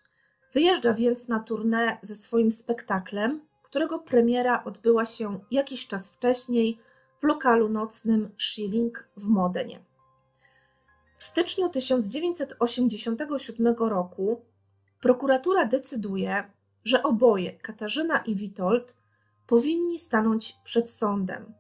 Wyjeżdża 0.55 0.95
więc 0.95 1.29
na 1.29 1.41
tournée 1.41 1.97
ze 2.03 2.15
swoim 2.15 2.51
spektaklem, 2.51 3.41
którego 3.63 3.99
premiera 3.99 4.65
odbyła 4.65 5.05
się 5.05 5.41
jakiś 5.51 5.87
czas 5.87 6.15
wcześniej 6.15 6.79
w 7.21 7.25
lokalu 7.25 7.69
nocnym 7.69 8.31
Schilling 8.39 9.09
w 9.17 9.27
Modenie. 9.27 9.85
W 11.17 11.25
styczniu 11.25 11.69
1987 11.69 13.75
roku 13.79 14.41
prokuratura 15.01 15.65
decyduje, 15.65 16.51
że 16.85 17.03
oboje, 17.03 17.53
Katarzyna 17.53 18.19
i 18.19 18.35
Witold, 18.35 18.97
powinni 19.47 19.99
stanąć 19.99 20.55
przed 20.65 20.91
sądem. 20.91 21.55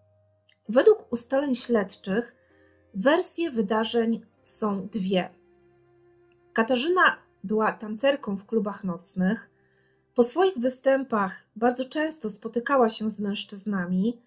Według 0.68 1.12
ustaleń 1.12 1.54
śledczych 1.54 2.34
wersje 2.94 3.50
wydarzeń 3.50 4.26
są 4.42 4.88
dwie. 4.88 5.30
Katarzyna 6.52 7.16
była 7.44 7.72
tancerką 7.72 8.36
w 8.36 8.46
klubach 8.46 8.84
nocnych, 8.84 9.50
Po 10.14 10.22
swoich 10.22 10.58
występach 10.58 11.44
bardzo 11.56 11.84
często 11.84 12.30
spotykała 12.30 12.90
się 12.90 13.10
z 13.10 13.20
mężczyznami. 13.20 14.22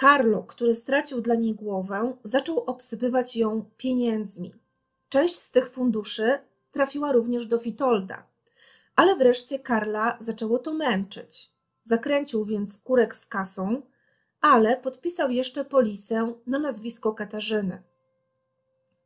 Carlo, 0.00 0.42
który 0.42 0.74
stracił 0.74 1.20
dla 1.20 1.34
niej 1.34 1.54
głowę, 1.54 2.16
zaczął 2.24 2.58
obsypywać 2.58 3.36
ją 3.36 3.64
pieniędzmi. 3.76 4.54
Część 5.08 5.34
z 5.34 5.50
tych 5.50 5.68
funduszy 5.68 6.38
trafiła 6.70 7.12
również 7.12 7.46
do 7.46 7.58
Witolda. 7.58 8.26
Ale 8.96 9.16
wreszcie 9.16 9.58
Karla 9.58 10.16
zaczęło 10.20 10.58
to 10.58 10.74
męczyć. 10.74 11.50
Zakręcił 11.82 12.44
więc 12.44 12.82
kurek 12.82 13.16
z 13.16 13.26
kasą, 13.26 13.82
ale 14.40 14.76
podpisał 14.76 15.30
jeszcze 15.30 15.64
polisę 15.64 16.34
na 16.46 16.58
nazwisko 16.58 17.12
Katarzyny. 17.12 17.82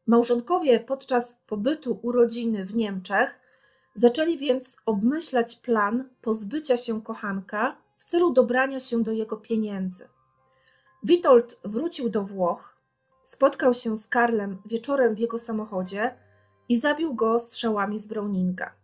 Małżonkowie 0.09 0.81
podczas 0.81 1.39
pobytu 1.47 1.99
u 2.03 2.13
rodziny 2.13 2.65
w 2.65 2.75
Niemczech 2.75 3.41
zaczęli 3.95 4.39
więc 4.39 4.77
obmyślać 4.87 5.57
plan 5.57 6.09
pozbycia 6.23 6.77
się 6.77 7.03
kochanka 7.03 7.77
w 7.97 8.05
celu 8.05 8.33
dobrania 8.33 8.81
się 8.81 9.03
do 9.03 9.13
jego 9.13 9.37
pieniędzy. 9.37 10.09
Witold 11.03 11.61
wrócił 11.65 12.09
do 12.09 12.23
Włoch, 12.23 12.79
spotkał 13.23 13.75
się 13.75 13.97
z 13.97 14.07
Karlem 14.07 14.63
wieczorem 14.67 15.15
w 15.15 15.19
jego 15.19 15.39
samochodzie 15.39 16.15
i 16.69 16.77
zabił 16.77 17.15
go 17.15 17.39
strzałami 17.39 17.99
z 17.99 18.07
Browninga. 18.07 18.75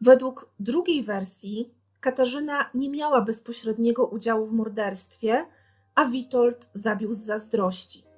Według 0.00 0.50
drugiej 0.60 1.02
wersji 1.02 1.74
Katarzyna 2.00 2.70
nie 2.74 2.90
miała 2.90 3.20
bezpośredniego 3.20 4.06
udziału 4.06 4.46
w 4.46 4.52
morderstwie, 4.52 5.46
a 5.94 6.04
Witold 6.04 6.70
zabił 6.74 7.14
z 7.14 7.18
zazdrości. 7.18 8.11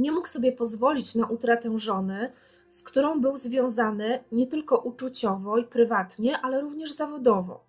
Nie 0.00 0.12
mógł 0.12 0.28
sobie 0.28 0.52
pozwolić 0.52 1.14
na 1.14 1.26
utratę 1.26 1.78
żony, 1.78 2.32
z 2.68 2.82
którą 2.82 3.20
był 3.20 3.36
związany 3.36 4.24
nie 4.32 4.46
tylko 4.46 4.78
uczuciowo 4.78 5.58
i 5.58 5.64
prywatnie, 5.64 6.38
ale 6.38 6.60
również 6.60 6.92
zawodowo. 6.92 7.64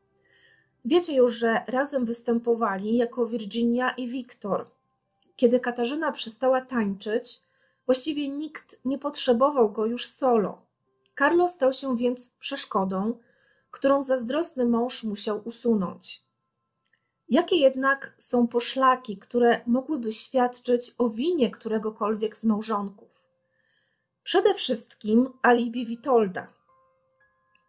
Wiecie 0.85 1.15
już, 1.15 1.33
że 1.33 1.61
razem 1.67 2.05
występowali 2.05 2.95
jako 2.95 3.25
Virginia 3.25 3.89
i 3.89 4.07
Wiktor. 4.07 4.69
Kiedy 5.35 5.59
Katarzyna 5.59 6.11
przestała 6.11 6.61
tańczyć, 6.61 7.41
właściwie 7.85 8.29
nikt 8.29 8.85
nie 8.85 8.97
potrzebował 8.97 9.71
go 9.71 9.85
już 9.85 10.05
solo. 10.05 10.61
Carlo 11.17 11.47
stał 11.47 11.73
się 11.73 11.95
więc 11.95 12.29
przeszkodą, 12.39 13.17
którą 13.71 14.03
zazdrosny 14.03 14.65
mąż 14.65 15.03
musiał 15.03 15.41
usunąć. 15.45 16.23
Jakie 17.31 17.55
jednak 17.55 18.13
są 18.17 18.47
poszlaki, 18.47 19.17
które 19.17 19.61
mogłyby 19.67 20.11
świadczyć 20.11 20.95
o 20.97 21.09
winie 21.09 21.51
któregokolwiek 21.51 22.38
z 22.38 22.45
małżonków? 22.45 23.27
Przede 24.23 24.53
wszystkim 24.53 25.29
alibi 25.41 25.85
Witolda. 25.85 26.47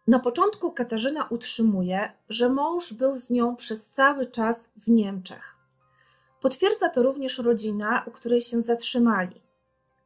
Na 0.07 0.19
początku 0.19 0.71
Katarzyna 0.71 1.27
utrzymuje, 1.29 2.11
że 2.29 2.49
mąż 2.49 2.93
był 2.93 3.17
z 3.17 3.29
nią 3.29 3.55
przez 3.55 3.89
cały 3.89 4.25
czas 4.25 4.69
w 4.75 4.87
Niemczech. 4.87 5.55
Potwierdza 6.41 6.89
to 6.89 7.03
również 7.03 7.37
rodzina, 7.37 8.03
u 8.07 8.11
której 8.11 8.41
się 8.41 8.61
zatrzymali. 8.61 9.41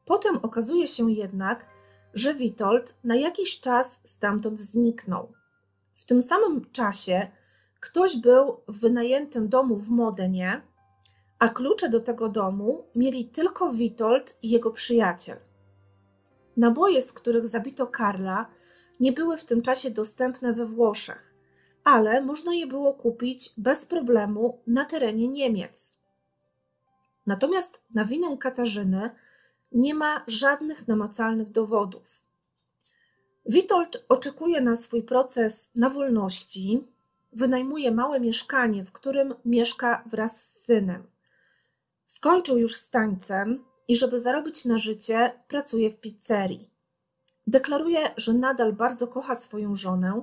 Potem 0.06 0.38
okazuje 0.38 0.88
się 0.88 1.12
jednak, 1.12 1.66
że 2.14 2.34
Witold 2.34 3.00
na 3.04 3.16
jakiś 3.16 3.62
czas 3.62 4.02
stamtąd 4.04 4.60
zniknął. 4.60 5.34
W 5.96 6.06
tym 6.06 6.22
samym 6.22 6.72
czasie 6.72 7.28
ktoś 7.80 8.18
był 8.18 8.62
w 8.68 8.80
wynajętym 8.80 9.50
domu 9.50 9.76
w 9.76 9.90
Modenie, 9.90 10.62
a 11.40 11.50
klucze 11.50 11.90
do 11.90 12.00
tego 12.00 12.30
domu 12.30 12.84
mieli 12.96 13.26
tylko 13.26 13.72
Witold 13.72 14.40
i 14.44 14.50
jego 14.50 14.72
przyjaciel. 14.72 15.38
Naboje, 16.58 17.02
z 17.02 17.14
których 17.14 17.48
zabito 17.48 17.88
Karla, 17.88 18.46
nie 19.00 19.12
były 19.12 19.38
w 19.38 19.46
tym 19.46 19.62
czasie 19.62 19.92
dostępne 19.92 20.54
we 20.54 20.66
Włoszech, 20.66 21.34
ale 21.84 22.22
można 22.22 22.54
je 22.54 22.68
było 22.68 22.94
kupić 22.94 23.54
bez 23.58 23.86
problemu 23.86 24.62
na 24.68 24.86
terenie 24.86 25.28
Niemiec. 25.28 26.02
Natomiast 27.26 27.84
na 27.94 28.06
winę 28.06 28.38
Katarzyny 28.38 29.10
nie 29.72 29.94
ma 29.94 30.24
żadnych 30.28 30.88
namacalnych 30.88 31.52
dowodów. 31.52 32.24
Witold 33.46 34.06
oczekuje 34.10 34.62
na 34.62 34.76
swój 34.76 35.04
proces 35.04 35.72
na 35.76 35.90
wolności, 35.90 36.88
wynajmuje 37.38 37.91
małe 37.91 38.19
mieszkanie, 38.19 38.86
w 38.86 38.91
którym 38.91 39.34
mieszka 39.45 40.04
wraz 40.06 40.43
z 40.43 40.63
synem. 40.65 41.04
Skończył 42.06 42.58
już 42.58 42.76
z 42.76 42.89
tańcem 42.89 43.63
i 43.88 43.95
żeby 43.95 44.19
zarobić 44.19 44.65
na 44.65 44.78
życie, 44.78 45.32
pracuje 45.47 45.89
w 45.89 46.00
pizzerii. 46.00 46.69
Deklaruje, 47.47 48.00
że 48.17 48.34
nadal 48.34 48.73
bardzo 48.73 49.08
kocha 49.08 49.36
swoją 49.36 49.76
żonę, 49.76 50.21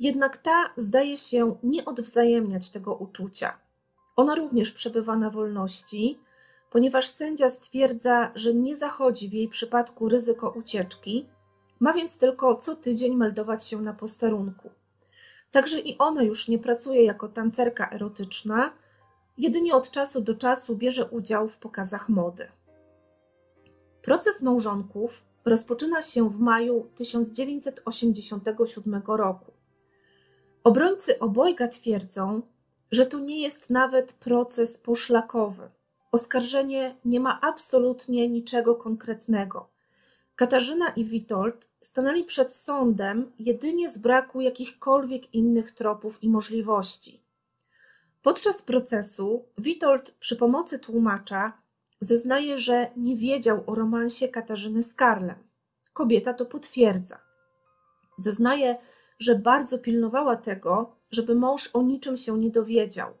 jednak 0.00 0.36
ta 0.36 0.70
zdaje 0.76 1.16
się 1.16 1.56
nie 1.62 1.84
odwzajemniać 1.84 2.70
tego 2.70 2.94
uczucia. 2.94 3.58
Ona 4.16 4.34
również 4.34 4.72
przebywa 4.72 5.16
na 5.16 5.30
wolności, 5.30 6.18
ponieważ 6.70 7.08
sędzia 7.08 7.50
stwierdza, 7.50 8.32
że 8.34 8.54
nie 8.54 8.76
zachodzi 8.76 9.28
w 9.28 9.32
jej 9.32 9.48
przypadku 9.48 10.08
ryzyko 10.08 10.50
ucieczki, 10.50 11.26
ma 11.80 11.92
więc 11.92 12.18
tylko 12.18 12.56
co 12.56 12.76
tydzień 12.76 13.16
meldować 13.16 13.64
się 13.64 13.80
na 13.80 13.92
posterunku. 13.92 14.70
Także 15.56 15.78
i 15.78 15.98
ona 15.98 16.22
już 16.22 16.48
nie 16.48 16.58
pracuje 16.58 17.04
jako 17.04 17.28
tancerka 17.28 17.90
erotyczna, 17.90 18.72
jedynie 19.38 19.74
od 19.74 19.90
czasu 19.90 20.20
do 20.20 20.34
czasu 20.34 20.76
bierze 20.76 21.06
udział 21.06 21.48
w 21.48 21.56
pokazach 21.56 22.08
mody. 22.08 22.48
Proces 24.02 24.42
małżonków 24.42 25.24
rozpoczyna 25.44 26.02
się 26.02 26.30
w 26.30 26.40
maju 26.40 26.90
1987 26.94 29.02
roku. 29.06 29.52
Obrońcy 30.64 31.18
obojga 31.18 31.68
twierdzą, 31.68 32.42
że 32.90 33.06
to 33.06 33.18
nie 33.18 33.42
jest 33.42 33.70
nawet 33.70 34.12
proces 34.12 34.78
poszlakowy. 34.78 35.70
Oskarżenie 36.12 36.96
nie 37.04 37.20
ma 37.20 37.40
absolutnie 37.40 38.28
niczego 38.28 38.74
konkretnego. 38.74 39.75
Katarzyna 40.36 40.88
i 40.88 41.04
Witold 41.04 41.70
stanęli 41.80 42.24
przed 42.24 42.52
sądem 42.52 43.32
jedynie 43.38 43.88
z 43.88 43.98
braku 43.98 44.40
jakichkolwiek 44.40 45.34
innych 45.34 45.70
tropów 45.70 46.22
i 46.22 46.28
możliwości. 46.28 47.22
Podczas 48.22 48.62
procesu 48.62 49.44
Witold 49.58 50.10
przy 50.10 50.36
pomocy 50.36 50.78
tłumacza 50.78 51.52
zeznaje, 52.00 52.58
że 52.58 52.90
nie 52.96 53.16
wiedział 53.16 53.64
o 53.66 53.74
romansie 53.74 54.28
Katarzyny 54.28 54.82
z 54.82 54.94
Karlem. 54.94 55.36
Kobieta 55.92 56.34
to 56.34 56.46
potwierdza. 56.46 57.18
Zeznaje, 58.16 58.76
że 59.18 59.34
bardzo 59.34 59.78
pilnowała 59.78 60.36
tego, 60.36 60.96
żeby 61.10 61.34
mąż 61.34 61.70
o 61.74 61.82
niczym 61.82 62.16
się 62.16 62.38
nie 62.38 62.50
dowiedział. 62.50 63.14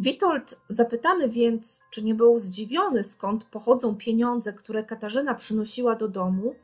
Witold, 0.00 0.60
zapytany 0.68 1.28
więc, 1.28 1.82
czy 1.90 2.04
nie 2.04 2.14
był 2.14 2.38
zdziwiony, 2.38 3.04
skąd 3.04 3.44
pochodzą 3.44 3.96
pieniądze, 3.96 4.52
które 4.52 4.84
Katarzyna 4.84 5.34
przynosiła 5.34 5.94
do 5.94 6.08
domu, 6.08 6.54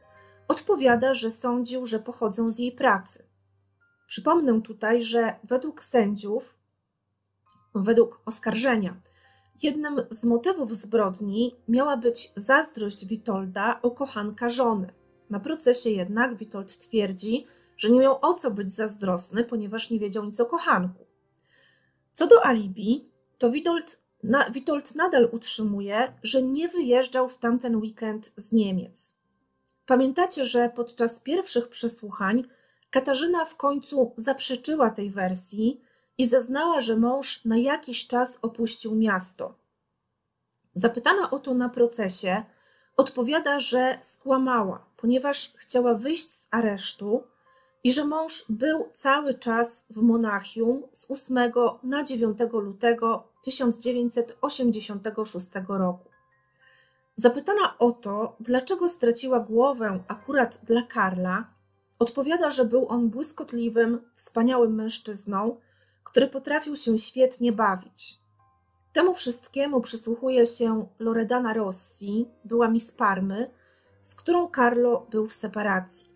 odpowiada, 0.48 1.14
że 1.14 1.30
sądził, 1.30 1.86
że 1.86 1.98
pochodzą 1.98 2.50
z 2.50 2.58
jej 2.58 2.72
pracy. 2.72 3.24
Przypomnę 4.06 4.62
tutaj, 4.62 5.02
że 5.02 5.34
według 5.44 5.84
sędziów, 5.84 6.58
według 7.74 8.22
oskarżenia, 8.26 9.00
jednym 9.62 10.02
z 10.10 10.24
motywów 10.24 10.76
zbrodni 10.76 11.56
miała 11.68 11.96
być 11.96 12.32
zazdrość 12.36 13.06
Witolda 13.06 13.80
o 13.82 13.90
kochanka 13.90 14.48
żony. 14.48 14.92
Na 15.30 15.40
procesie 15.40 15.90
jednak 15.90 16.36
Witold 16.36 16.78
twierdzi, 16.78 17.46
że 17.76 17.90
nie 17.90 18.00
miał 18.00 18.18
o 18.22 18.34
co 18.34 18.50
być 18.50 18.72
zazdrosny, 18.72 19.44
ponieważ 19.44 19.90
nie 19.90 19.98
wiedział 19.98 20.24
nic 20.24 20.40
o 20.40 20.46
kochanku. 20.46 21.06
Co 22.12 22.26
do 22.26 22.46
alibi, 22.46 23.15
to 23.38 23.50
Witold, 23.50 24.02
na, 24.22 24.50
Witold 24.50 24.94
nadal 24.94 25.28
utrzymuje, 25.32 26.12
że 26.22 26.42
nie 26.42 26.68
wyjeżdżał 26.68 27.28
w 27.28 27.38
tamten 27.38 27.76
weekend 27.76 28.32
z 28.36 28.52
Niemiec. 28.52 29.18
Pamiętacie, 29.86 30.44
że 30.44 30.70
podczas 30.74 31.20
pierwszych 31.20 31.68
przesłuchań 31.68 32.44
Katarzyna 32.90 33.44
w 33.44 33.56
końcu 33.56 34.14
zaprzeczyła 34.16 34.90
tej 34.90 35.10
wersji 35.10 35.80
i 36.18 36.26
zeznała, 36.26 36.80
że 36.80 36.96
mąż 36.96 37.44
na 37.44 37.56
jakiś 37.56 38.06
czas 38.06 38.38
opuścił 38.42 38.94
miasto. 38.94 39.54
Zapytana 40.74 41.30
o 41.30 41.38
to 41.38 41.54
na 41.54 41.68
procesie, 41.68 42.44
odpowiada, 42.96 43.60
że 43.60 43.98
skłamała, 44.00 44.86
ponieważ 44.96 45.54
chciała 45.56 45.94
wyjść 45.94 46.30
z 46.30 46.48
aresztu 46.50 47.24
i 47.86 47.92
że 47.92 48.04
mąż 48.04 48.44
był 48.48 48.88
cały 48.92 49.34
czas 49.34 49.86
w 49.90 50.02
Monachium 50.02 50.82
z 50.92 51.10
8 51.10 51.38
na 51.82 52.04
9 52.04 52.38
lutego 52.52 53.28
1986 53.42 55.46
roku. 55.68 56.10
Zapytana 57.16 57.78
o 57.78 57.90
to, 57.90 58.36
dlaczego 58.40 58.88
straciła 58.88 59.40
głowę 59.40 60.00
akurat 60.08 60.60
dla 60.64 60.82
Karla, 60.82 61.50
odpowiada, 61.98 62.50
że 62.50 62.64
był 62.64 62.88
on 62.88 63.08
błyskotliwym, 63.08 64.00
wspaniałym 64.16 64.74
mężczyzną, 64.74 65.56
który 66.04 66.26
potrafił 66.26 66.76
się 66.76 66.98
świetnie 66.98 67.52
bawić. 67.52 68.18
Temu 68.92 69.14
wszystkiemu 69.14 69.80
przysłuchuje 69.80 70.46
się 70.46 70.86
Loredana 70.98 71.54
Rossi, 71.54 72.28
była 72.44 72.68
Miss 72.68 72.92
Parmy, 72.92 73.50
z 74.02 74.14
którą 74.14 74.50
Carlo 74.56 75.06
był 75.10 75.26
w 75.26 75.32
separacji. 75.32 76.15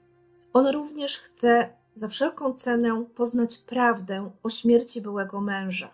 On 0.52 0.66
również 0.66 1.18
chce 1.18 1.76
za 1.94 2.08
wszelką 2.08 2.54
cenę 2.54 3.04
poznać 3.14 3.58
prawdę 3.58 4.30
o 4.42 4.50
śmierci 4.50 5.02
byłego 5.02 5.40
męża. 5.40 5.90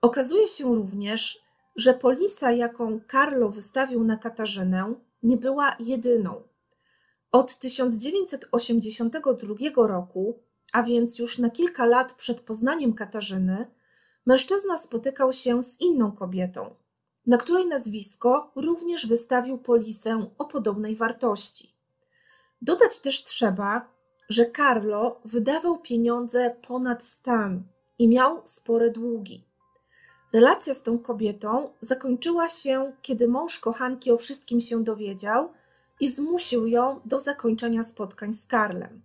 Okazuje 0.00 0.46
się 0.46 0.64
również, 0.64 1.46
że 1.76 1.94
polisa, 1.94 2.50
jaką 2.50 3.00
Carlo 3.10 3.48
wystawił 3.48 4.04
na 4.04 4.16
Katarzynę, 4.16 4.94
nie 5.22 5.36
była 5.36 5.76
jedyną. 5.80 6.42
Od 7.32 7.58
1982 7.58 9.86
roku, 9.86 10.38
a 10.72 10.82
więc 10.82 11.18
już 11.18 11.38
na 11.38 11.50
kilka 11.50 11.86
lat 11.86 12.12
przed 12.12 12.40
poznaniem 12.40 12.94
Katarzyny, 12.94 13.70
mężczyzna 14.26 14.78
spotykał 14.78 15.32
się 15.32 15.62
z 15.62 15.80
inną 15.80 16.12
kobietą, 16.12 16.74
na 17.26 17.38
której 17.38 17.66
nazwisko 17.66 18.52
również 18.56 19.06
wystawił 19.06 19.58
polisę 19.58 20.26
o 20.38 20.44
podobnej 20.44 20.96
wartości. 20.96 21.75
Dodać 22.66 23.00
też 23.00 23.24
trzeba, 23.24 23.88
że 24.28 24.50
Carlo 24.56 25.20
wydawał 25.24 25.78
pieniądze 25.78 26.56
ponad 26.68 27.04
stan 27.04 27.62
i 27.98 28.08
miał 28.08 28.40
spore 28.44 28.90
długi. 28.90 29.44
Relacja 30.32 30.74
z 30.74 30.82
tą 30.82 30.98
kobietą 30.98 31.72
zakończyła 31.80 32.48
się, 32.48 32.92
kiedy 33.02 33.28
mąż 33.28 33.58
kochanki 33.58 34.10
o 34.10 34.16
wszystkim 34.16 34.60
się 34.60 34.84
dowiedział 34.84 35.52
i 36.00 36.10
zmusił 36.10 36.66
ją 36.66 37.00
do 37.04 37.20
zakończenia 37.20 37.84
spotkań 37.84 38.32
z 38.32 38.46
Karlem. 38.46 39.02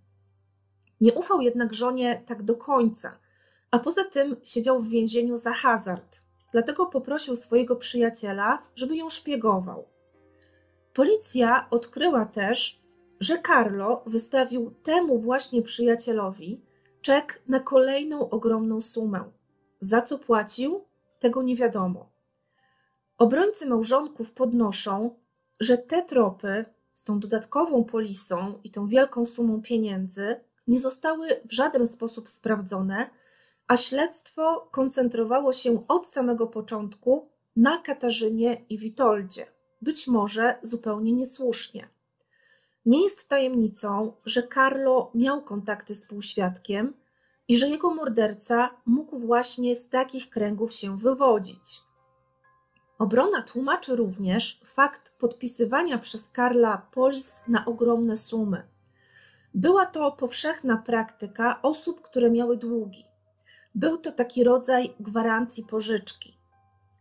Nie 1.02 1.14
ufał 1.14 1.42
jednak 1.42 1.74
żonie 1.74 2.24
tak 2.26 2.44
do 2.44 2.56
końca, 2.56 3.18
a 3.72 3.80
poza 3.80 4.04
tym 4.04 4.36
siedział 4.44 4.80
w 4.80 4.90
więzieniu 4.90 5.38
za 5.38 5.54
hazard, 5.54 6.18
dlatego 6.52 6.86
poprosił 6.86 7.36
swojego 7.36 7.76
przyjaciela, 7.76 8.64
żeby 8.76 8.98
ją 8.98 9.10
szpiegował. 9.10 9.88
Policja 10.94 11.68
odkryła 11.70 12.26
też, 12.26 12.81
że 13.22 13.42
Carlo 13.48 14.04
wystawił 14.06 14.72
temu 14.84 15.18
właśnie 15.18 15.62
przyjacielowi 15.62 16.62
czek 17.02 17.42
na 17.48 17.60
kolejną 17.60 18.30
ogromną 18.30 18.82
sumę. 18.82 19.32
Za 19.80 20.02
co 20.02 20.20
płacił? 20.20 20.86
Tego 21.20 21.44
nie 21.44 21.56
wiadomo. 21.56 22.10
Obrońcy 23.18 23.70
małżonków 23.70 24.32
podnoszą, 24.32 25.16
że 25.60 25.78
te 25.78 26.02
tropy 26.02 26.66
z 26.94 27.04
tą 27.04 27.20
dodatkową 27.20 27.84
polisą 27.84 28.60
i 28.64 28.72
tą 28.72 28.88
wielką 28.88 29.26
sumą 29.26 29.62
pieniędzy 29.62 30.36
nie 30.68 30.80
zostały 30.80 31.28
w 31.46 31.54
żaden 31.54 31.88
sposób 31.88 32.30
sprawdzone, 32.30 33.10
a 33.68 33.78
śledztwo 33.78 34.70
koncentrowało 34.72 35.54
się 35.54 35.88
od 35.88 36.08
samego 36.08 36.48
początku 36.48 37.30
na 37.56 37.78
Katarzynie 37.78 38.66
i 38.70 38.78
Witoldzie, 38.78 39.46
być 39.82 40.08
może 40.08 40.60
zupełnie 40.62 41.14
niesłusznie. 41.14 41.91
Nie 42.86 43.04
jest 43.04 43.30
tajemnicą, 43.30 44.14
że 44.26 44.48
Carlo 44.48 45.12
miał 45.16 45.42
kontakty 45.42 45.96
z 45.96 46.06
półświadkiem 46.06 46.94
i 47.48 47.58
że 47.58 47.70
jego 47.70 47.94
morderca 47.94 48.70
mógł 48.86 49.20
właśnie 49.20 49.76
z 49.76 49.90
takich 49.90 50.30
kręgów 50.30 50.74
się 50.74 50.98
wywodzić. 50.98 51.82
Obrona 53.00 53.42
tłumaczy 53.42 53.96
również 53.96 54.62
fakt 54.66 55.18
podpisywania 55.20 55.98
przez 55.98 56.30
Karla 56.30 56.88
polis 56.92 57.42
na 57.48 57.66
ogromne 57.66 58.18
sumy. 58.18 58.68
Była 59.54 59.86
to 59.86 60.12
powszechna 60.12 60.78
praktyka 60.78 61.62
osób, 61.62 62.02
które 62.02 62.32
miały 62.32 62.58
długi. 62.58 63.06
Był 63.76 63.98
to 63.98 64.12
taki 64.12 64.44
rodzaj 64.44 64.94
gwarancji 65.00 65.64
pożyczki. 65.64 66.38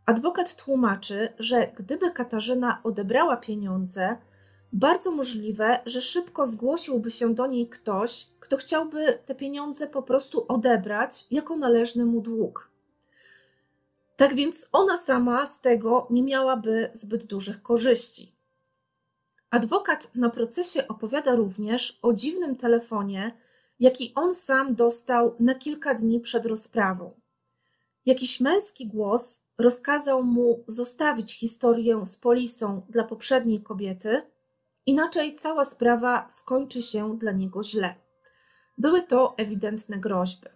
Adwokat 0.06 0.56
tłumaczy, 0.56 1.28
że 1.38 1.72
gdyby 1.76 2.10
Katarzyna 2.10 2.80
odebrała 2.82 3.36
pieniądze, 3.36 4.16
bardzo 4.72 5.10
możliwe, 5.10 5.80
że 5.86 6.00
szybko 6.00 6.46
zgłosiłby 6.46 7.10
się 7.10 7.34
do 7.34 7.46
niej 7.46 7.68
ktoś, 7.68 8.26
kto 8.40 8.56
chciałby 8.56 9.18
te 9.26 9.34
pieniądze 9.34 9.86
po 9.86 10.02
prostu 10.02 10.44
odebrać 10.48 11.26
jako 11.30 11.56
należny 11.56 12.04
mu 12.04 12.20
dług. 12.20 12.70
Tak 14.16 14.34
więc 14.34 14.68
ona 14.72 14.96
sama 14.96 15.46
z 15.46 15.60
tego 15.60 16.06
nie 16.10 16.22
miałaby 16.22 16.90
zbyt 16.92 17.26
dużych 17.26 17.62
korzyści. 17.62 18.32
Adwokat 19.50 20.14
na 20.14 20.30
procesie 20.30 20.88
opowiada 20.88 21.34
również 21.34 21.98
o 22.02 22.12
dziwnym 22.12 22.56
telefonie, 22.56 23.36
jaki 23.80 24.12
on 24.14 24.34
sam 24.34 24.74
dostał 24.74 25.34
na 25.40 25.54
kilka 25.54 25.94
dni 25.94 26.20
przed 26.20 26.46
rozprawą. 26.46 27.20
Jakiś 28.06 28.40
męski 28.40 28.86
głos 28.86 29.46
rozkazał 29.58 30.22
mu 30.22 30.64
zostawić 30.66 31.32
historię 31.38 32.06
z 32.06 32.16
polisą 32.16 32.82
dla 32.88 33.04
poprzedniej 33.04 33.62
kobiety, 33.62 34.22
inaczej 34.90 35.36
cała 35.36 35.64
sprawa 35.64 36.26
skończy 36.28 36.82
się 36.82 37.18
dla 37.18 37.32
niego 37.32 37.62
źle. 37.62 37.94
Były 38.78 39.02
to 39.02 39.34
ewidentne 39.36 39.98
groźby. 39.98 40.48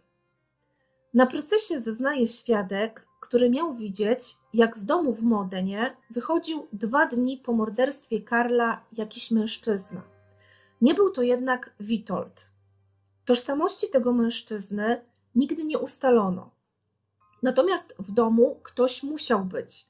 Na 1.15 1.27
procesie 1.27 1.81
zeznaje 1.81 2.27
świadek, 2.27 3.07
który 3.21 3.51
miał 3.51 3.73
widzieć, 3.73 4.37
jak 4.55 4.79
z 4.79 4.87
domu 4.87 5.13
w 5.13 5.23
Modenie 5.23 5.97
wychodził 6.11 6.67
dwa 6.73 7.07
dni 7.07 7.39
po 7.39 7.53
morderstwie 7.53 8.23
Karla 8.23 8.85
jakiś 8.93 9.31
mężczyzna. 9.31 10.03
Nie 10.81 10.95
był 10.95 11.11
to 11.11 11.23
jednak 11.23 11.75
Witold. 11.81 12.51
Tożsamości 13.25 13.91
tego 13.91 14.13
mężczyzny 14.13 15.05
nigdy 15.35 15.65
nie 15.65 15.79
ustalono. 15.79 16.51
Natomiast 17.43 17.95
w 17.99 18.13
domu 18.13 18.61
ktoś 18.63 19.03
musiał 19.03 19.45
być, 19.45 19.87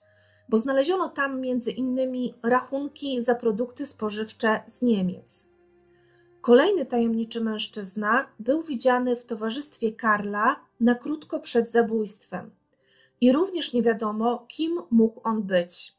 bo 0.48 0.59
znaleziono 0.59 1.09
tam 1.09 1.40
między 1.40 1.70
innymi 1.70 2.35
rachunki 2.42 3.20
za 3.20 3.35
produkty 3.35 3.87
spożywcze 3.87 4.62
z 4.66 4.83
Niemiec. 4.83 5.48
Kolejny 6.40 6.87
tajemniczy 6.87 7.44
mężczyzna 7.44 8.26
był 8.38 8.62
widziany 8.62 9.16
w 9.16 9.24
towarzystwie 9.24 9.92
Karla 9.92 10.57
na 10.80 10.94
krótko 10.94 11.40
przed 11.40 11.70
zabójstwem 11.70 12.50
i 13.20 13.33
również 13.33 13.72
nie 13.72 13.83
wiadomo, 13.83 14.46
kim 14.48 14.83
mógł 14.90 15.20
on 15.24 15.42
być. 15.42 15.94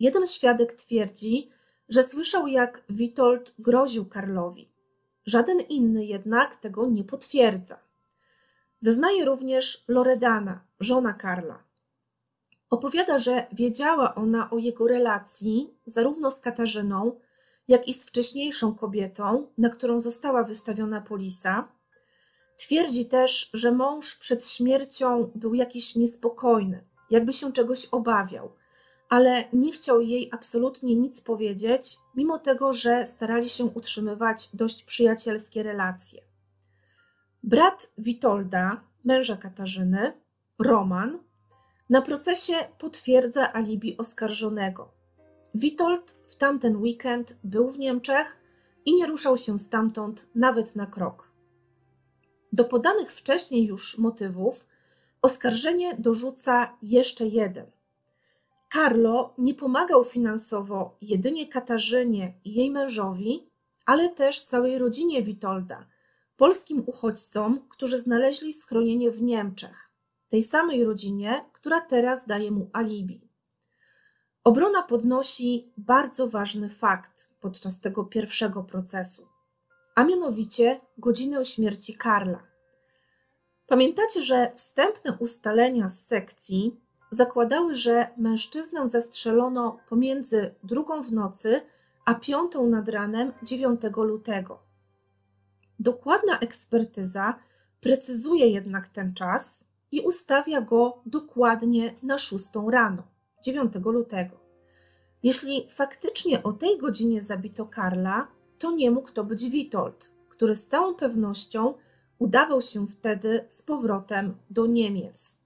Jeden 0.00 0.26
świadek 0.26 0.72
twierdzi, 0.72 1.50
że 1.88 2.02
słyszał, 2.02 2.46
jak 2.46 2.84
Witold 2.88 3.54
groził 3.58 4.06
Karlowi. 4.06 4.68
Żaden 5.26 5.60
inny 5.60 6.04
jednak 6.04 6.56
tego 6.56 6.86
nie 6.86 7.04
potwierdza. 7.04 7.78
Zeznaje 8.78 9.24
również 9.24 9.84
Loredana, 9.88 10.64
żona 10.80 11.12
Karla. 11.12 11.71
Opowiada, 12.72 13.18
że 13.18 13.46
wiedziała 13.52 14.14
ona 14.14 14.50
o 14.50 14.58
jego 14.58 14.88
relacji 14.88 15.74
zarówno 15.86 16.30
z 16.30 16.40
Katarzyną, 16.40 17.20
jak 17.68 17.88
i 17.88 17.94
z 17.94 18.04
wcześniejszą 18.04 18.74
kobietą, 18.74 19.46
na 19.58 19.70
którą 19.70 20.00
została 20.00 20.44
wystawiona 20.44 21.00
polisa. 21.00 21.68
Twierdzi 22.56 23.06
też, 23.06 23.50
że 23.54 23.72
mąż 23.72 24.16
przed 24.16 24.46
śmiercią 24.46 25.30
był 25.34 25.54
jakiś 25.54 25.96
niespokojny, 25.96 26.84
jakby 27.10 27.32
się 27.32 27.52
czegoś 27.52 27.86
obawiał, 27.86 28.52
ale 29.08 29.44
nie 29.52 29.72
chciał 29.72 30.00
jej 30.00 30.28
absolutnie 30.32 30.96
nic 30.96 31.20
powiedzieć, 31.20 31.96
mimo 32.14 32.38
tego, 32.38 32.72
że 32.72 33.06
starali 33.06 33.48
się 33.48 33.64
utrzymywać 33.64 34.48
dość 34.54 34.82
przyjacielskie 34.82 35.62
relacje. 35.62 36.22
Brat 37.42 37.92
Witolda, 37.98 38.84
męża 39.04 39.36
Katarzyny, 39.36 40.12
Roman, 40.58 41.31
na 41.92 42.02
procesie 42.02 42.54
potwierdza 42.78 43.52
alibi 43.52 43.96
oskarżonego. 43.96 44.92
Witold 45.54 46.22
w 46.28 46.36
tamten 46.36 46.76
weekend 46.76 47.38
był 47.44 47.70
w 47.70 47.78
Niemczech 47.78 48.36
i 48.84 48.94
nie 48.94 49.06
ruszał 49.06 49.36
się 49.36 49.58
stamtąd 49.58 50.30
nawet 50.34 50.76
na 50.76 50.86
krok. 50.86 51.32
Do 52.52 52.64
podanych 52.64 53.12
wcześniej 53.12 53.66
już 53.66 53.98
motywów 53.98 54.66
oskarżenie 55.22 55.96
dorzuca 55.98 56.76
jeszcze 56.82 57.26
jeden. 57.26 57.66
Carlo 58.72 59.34
nie 59.38 59.54
pomagał 59.54 60.04
finansowo 60.04 60.96
jedynie 61.00 61.48
Katarzynie 61.48 62.34
i 62.44 62.54
jej 62.54 62.70
mężowi, 62.70 63.50
ale 63.86 64.08
też 64.08 64.40
całej 64.40 64.78
rodzinie 64.78 65.22
Witolda, 65.22 65.86
polskim 66.36 66.82
uchodźcom, 66.86 67.60
którzy 67.68 67.98
znaleźli 67.98 68.52
schronienie 68.52 69.10
w 69.10 69.22
Niemczech, 69.22 69.90
tej 70.28 70.42
samej 70.42 70.84
rodzinie, 70.84 71.44
która 71.62 71.80
teraz 71.80 72.26
daje 72.26 72.50
mu 72.50 72.70
alibi. 72.72 73.28
Obrona 74.44 74.82
podnosi 74.82 75.72
bardzo 75.76 76.28
ważny 76.28 76.68
fakt 76.68 77.30
podczas 77.40 77.80
tego 77.80 78.04
pierwszego 78.04 78.64
procesu, 78.64 79.28
a 79.94 80.04
mianowicie 80.04 80.80
godzinę 80.98 81.44
śmierci 81.44 81.96
Karla. 81.96 82.42
Pamiętacie, 83.66 84.22
że 84.22 84.52
wstępne 84.56 85.16
ustalenia 85.18 85.88
z 85.88 86.06
sekcji 86.06 86.80
zakładały, 87.10 87.74
że 87.74 88.08
mężczyznę 88.16 88.88
zastrzelono 88.88 89.78
pomiędzy 89.88 90.54
drugą 90.64 91.02
w 91.02 91.12
nocy 91.12 91.60
a 92.04 92.14
piątą 92.14 92.66
nad 92.66 92.88
ranem 92.88 93.32
9 93.42 93.80
lutego. 93.96 94.62
Dokładna 95.78 96.38
ekspertyza 96.38 97.38
precyzuje 97.80 98.48
jednak 98.48 98.88
ten 98.88 99.14
czas 99.14 99.71
i 99.92 100.00
ustawia 100.00 100.60
go 100.60 101.02
dokładnie 101.06 101.94
na 102.02 102.18
6 102.18 102.44
rano. 102.70 103.02
9 103.44 103.72
lutego. 103.84 104.36
Jeśli 105.22 105.66
faktycznie 105.70 106.42
o 106.42 106.52
tej 106.52 106.78
godzinie 106.78 107.22
zabito 107.22 107.66
Karla, 107.66 108.28
to 108.58 108.70
nie 108.70 108.90
mógł 108.90 109.10
to 109.12 109.24
być 109.24 109.50
Witold, 109.50 110.14
który 110.28 110.56
z 110.56 110.68
całą 110.68 110.94
pewnością 110.94 111.74
udawał 112.18 112.60
się 112.60 112.86
wtedy 112.86 113.44
z 113.48 113.62
powrotem 113.62 114.36
do 114.50 114.66
Niemiec, 114.66 115.40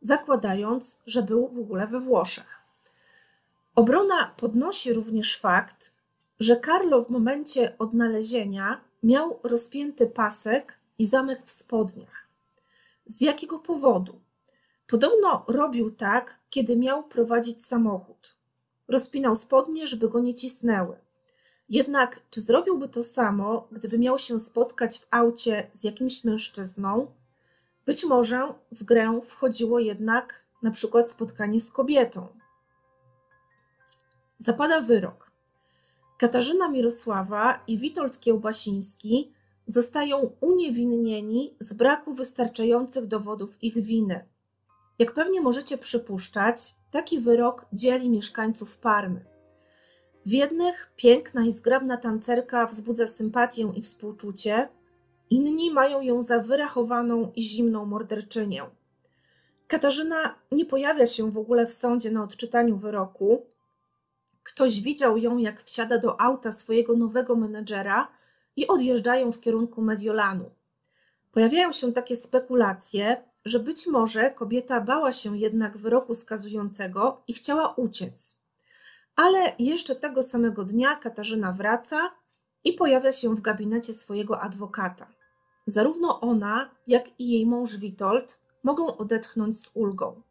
zakładając, 0.00 1.02
że 1.06 1.22
był 1.22 1.48
w 1.48 1.58
ogóle 1.58 1.86
we 1.86 2.00
Włoszech. 2.00 2.60
Obrona 3.74 4.34
podnosi 4.36 4.92
również 4.92 5.38
fakt, 5.38 5.94
że 6.40 6.60
Carlo 6.60 7.04
w 7.04 7.10
momencie 7.10 7.78
odnalezienia 7.78 8.80
miał 9.02 9.38
rozpięty 9.42 10.06
pasek 10.06 10.78
i 10.98 11.06
zamek 11.06 11.42
w 11.44 11.50
spodniach. 11.50 12.29
Z 13.10 13.20
jakiego 13.20 13.58
powodu? 13.58 14.20
Podobno 14.86 15.44
robił 15.48 15.90
tak, 15.90 16.40
kiedy 16.50 16.76
miał 16.76 17.04
prowadzić 17.04 17.66
samochód. 17.66 18.36
Rozpinał 18.88 19.36
spodnie, 19.36 19.86
żeby 19.86 20.08
go 20.08 20.20
nie 20.20 20.34
cisnęły. 20.34 20.96
Jednak 21.68 22.22
czy 22.30 22.40
zrobiłby 22.40 22.88
to 22.88 23.02
samo, 23.02 23.68
gdyby 23.72 23.98
miał 23.98 24.18
się 24.18 24.40
spotkać 24.40 24.98
w 24.98 25.06
aucie 25.10 25.70
z 25.72 25.84
jakimś 25.84 26.24
mężczyzną? 26.24 27.06
Być 27.86 28.04
może 28.04 28.54
w 28.72 28.84
grę 28.84 29.20
wchodziło 29.24 29.78
jednak 29.78 30.46
na 30.62 30.70
przykład 30.70 31.10
spotkanie 31.10 31.60
z 31.60 31.70
kobietą. 31.70 32.26
Zapada 34.38 34.80
wyrok. 34.80 35.30
Katarzyna 36.18 36.68
Mirosława 36.68 37.64
i 37.66 37.78
Witold 37.78 38.20
Kiełbasiński 38.20 39.32
zostają 39.70 40.30
uniewinnieni 40.40 41.56
z 41.60 41.72
braku 41.72 42.14
wystarczających 42.14 43.06
dowodów 43.06 43.62
ich 43.62 43.78
winy. 43.78 44.24
Jak 44.98 45.12
pewnie 45.12 45.40
możecie 45.40 45.78
przypuszczać, 45.78 46.74
taki 46.90 47.20
wyrok 47.20 47.66
dzieli 47.72 48.10
mieszkańców 48.10 48.76
Parmy. 48.76 49.24
W 50.26 50.30
jednych 50.32 50.92
piękna 50.96 51.44
i 51.46 51.52
zgrabna 51.52 51.96
tancerka 51.96 52.66
wzbudza 52.66 53.06
sympatię 53.06 53.72
i 53.74 53.82
współczucie, 53.82 54.68
inni 55.30 55.70
mają 55.70 56.00
ją 56.00 56.22
za 56.22 56.38
wyrachowaną 56.38 57.32
i 57.36 57.42
zimną 57.42 57.86
morderczynię. 57.86 58.62
Katarzyna 59.66 60.34
nie 60.52 60.66
pojawia 60.66 61.06
się 61.06 61.30
w 61.30 61.38
ogóle 61.38 61.66
w 61.66 61.72
sądzie 61.72 62.10
na 62.10 62.24
odczytaniu 62.24 62.76
wyroku. 62.76 63.46
Ktoś 64.42 64.80
widział 64.80 65.16
ją, 65.16 65.38
jak 65.38 65.62
wsiada 65.62 65.98
do 65.98 66.20
auta 66.20 66.52
swojego 66.52 66.96
nowego 66.96 67.36
menedżera 67.36 68.08
i 68.56 68.66
odjeżdżają 68.66 69.32
w 69.32 69.40
kierunku 69.40 69.82
Mediolanu. 69.82 70.50
Pojawiają 71.32 71.72
się 71.72 71.92
takie 71.92 72.16
spekulacje, 72.16 73.24
że 73.44 73.60
być 73.60 73.86
może 73.86 74.30
kobieta 74.30 74.80
bała 74.80 75.12
się 75.12 75.38
jednak 75.38 75.76
wyroku 75.76 76.14
skazującego 76.14 77.22
i 77.28 77.34
chciała 77.34 77.74
uciec. 77.74 78.36
Ale 79.16 79.52
jeszcze 79.58 79.96
tego 79.96 80.22
samego 80.22 80.64
dnia 80.64 80.96
Katarzyna 80.96 81.52
wraca 81.52 82.10
i 82.64 82.72
pojawia 82.72 83.12
się 83.12 83.34
w 83.34 83.40
gabinecie 83.40 83.94
swojego 83.94 84.40
adwokata. 84.40 85.06
Zarówno 85.66 86.20
ona, 86.20 86.70
jak 86.86 87.20
i 87.20 87.30
jej 87.30 87.46
mąż 87.46 87.76
Witold 87.76 88.40
mogą 88.62 88.96
odetchnąć 88.96 89.60
z 89.60 89.70
ulgą. 89.74 90.22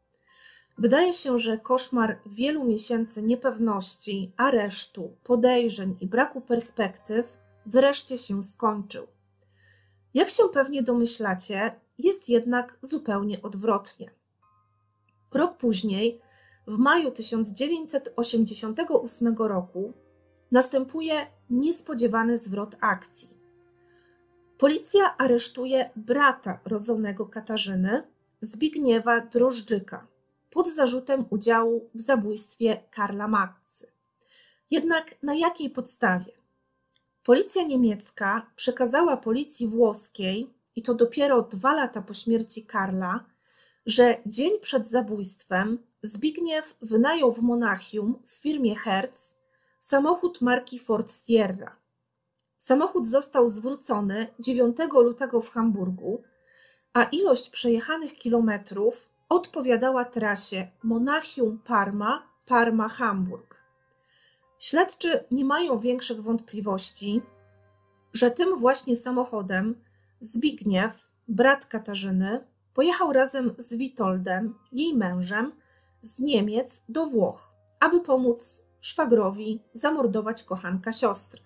Wydaje 0.77 1.13
się, 1.13 1.37
że 1.37 1.57
koszmar 1.57 2.17
wielu 2.25 2.63
miesięcy 2.63 3.21
niepewności, 3.23 4.31
aresztu, 4.37 5.17
podejrzeń 5.23 5.97
i 6.01 6.07
braku 6.07 6.41
perspektyw 6.41 7.37
wreszcie 7.65 8.17
się 8.17 8.43
skończył. 8.43 9.07
Jak 10.13 10.29
się 10.29 10.43
pewnie 10.53 10.83
domyślacie, 10.83 11.79
jest 11.97 12.29
jednak 12.29 12.79
zupełnie 12.81 13.41
odwrotnie. 13.41 14.11
Rok 15.33 15.57
później, 15.57 16.21
w 16.67 16.77
maju 16.77 17.11
1988 17.11 19.37
roku, 19.37 19.93
następuje 20.51 21.27
niespodziewany 21.49 22.37
zwrot 22.37 22.75
akcji. 22.79 23.29
Policja 24.57 25.17
aresztuje 25.17 25.89
brata 25.95 26.59
rodzonego 26.65 27.25
Katarzyny, 27.25 28.03
Zbigniewa 28.41 29.21
Drożdżyka, 29.21 30.07
pod 30.51 30.69
zarzutem 30.69 31.25
udziału 31.29 31.89
w 31.95 32.01
zabójstwie 32.01 32.83
Karla 32.91 33.27
Matcy. 33.27 33.87
Jednak 34.71 35.15
na 35.23 35.35
jakiej 35.35 35.69
podstawie? 35.69 36.38
Policja 37.23 37.63
niemiecka 37.63 38.51
przekazała 38.55 39.17
policji 39.17 39.67
włoskiej, 39.67 40.53
i 40.75 40.81
to 40.81 40.93
dopiero 40.93 41.41
dwa 41.41 41.73
lata 41.73 42.01
po 42.01 42.13
śmierci 42.13 42.65
Karla, 42.65 43.25
że 43.85 44.17
dzień 44.25 44.59
przed 44.59 44.87
zabójstwem 44.87 45.77
Zbigniew 46.03 46.77
wynajął 46.81 47.31
w 47.31 47.41
Monachium 47.41 48.21
w 48.25 48.31
firmie 48.31 48.75
Hertz 48.75 49.39
samochód 49.79 50.41
marki 50.41 50.79
Ford 50.79 51.11
Sierra. 51.11 51.75
Samochód 52.57 53.07
został 53.07 53.49
zwrócony 53.49 54.27
9 54.39 54.77
lutego 54.93 55.41
w 55.41 55.51
Hamburgu, 55.51 56.23
a 56.93 57.03
ilość 57.03 57.49
przejechanych 57.49 58.13
kilometrów 58.13 59.09
odpowiadała 59.29 60.05
trasie 60.05 60.67
Monachium-Parma, 60.83 62.21
Parma-Hamburg. 62.45 63.58
Śledczy 64.59 65.23
nie 65.31 65.45
mają 65.45 65.77
większych 65.77 66.21
wątpliwości, 66.21 67.21
że 68.13 68.31
tym 68.31 68.57
właśnie 68.57 68.95
samochodem 68.95 69.75
Zbigniew, 70.19 71.11
brat 71.27 71.65
Katarzyny, 71.65 72.47
pojechał 72.73 73.13
razem 73.13 73.55
z 73.57 73.75
Witoldem, 73.75 74.55
jej 74.71 74.97
mężem, 74.97 75.51
z 76.01 76.19
Niemiec 76.19 76.85
do 76.89 77.05
Włoch, 77.05 77.53
aby 77.79 78.01
pomóc 78.01 78.65
szwagrowi 78.81 79.63
zamordować 79.73 80.43
kochanka 80.43 80.91
siostry. 80.91 81.41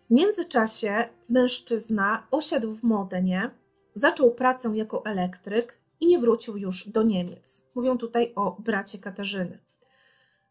W 0.00 0.10
międzyczasie 0.10 1.08
mężczyzna 1.28 2.26
osiadł 2.30 2.72
w 2.74 2.82
Modenie, 2.82 3.50
zaczął 3.94 4.34
pracę 4.34 4.70
jako 4.74 5.04
elektryk 5.04 5.80
i 6.00 6.06
nie 6.06 6.18
wrócił 6.18 6.56
już 6.56 6.88
do 6.88 7.02
Niemiec. 7.02 7.70
Mówią 7.74 7.98
tutaj 7.98 8.32
o 8.36 8.56
bracie 8.60 8.98
Katarzyny. 8.98 9.67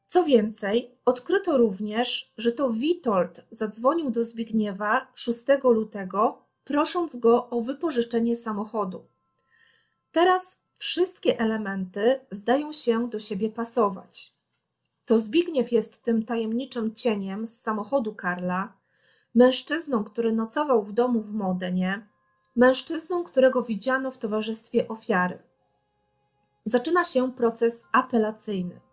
Co 0.08 0.24
więcej, 0.24 0.91
odkryto 1.06 1.58
również, 1.58 2.34
że 2.38 2.52
to 2.52 2.70
Witold 2.70 3.46
zadzwonił 3.52 4.12
do 4.12 4.24
Zbigniewa 4.24 5.08
6 5.15 5.39
lutego, 5.63 6.41
prosząc 6.63 7.15
go 7.15 7.50
o 7.50 7.62
wypożyczenie 7.62 8.36
samochodu. 8.36 9.06
Teraz 10.12 10.62
wszystkie 10.78 11.39
elementy 11.39 12.20
zdają 12.32 12.74
się 12.74 13.10
do 13.10 13.20
siebie 13.20 13.50
pasować. 13.50 14.34
To 15.06 15.20
Zbigniew 15.20 15.72
jest 15.72 16.04
tym 16.04 16.26
tajemniczym 16.26 16.96
cieniem 16.96 17.48
z 17.48 17.62
samochodu 17.62 18.15
Karla, 18.15 18.74
mężczyzną, 19.36 20.04
który 20.04 20.32
nocował 20.32 20.84
w 20.84 20.93
domu 20.93 21.22
w 21.22 21.34
Modenie, 21.34 22.08
mężczyzną, 22.56 23.24
którego 23.24 23.62
widziano 23.62 24.12
w 24.12 24.17
towarzystwie 24.17 24.88
ofiary. 24.88 25.39
Zaczyna 26.65 27.04
się 27.04 27.32
proces 27.32 27.86
apelacyjny. 27.91 28.87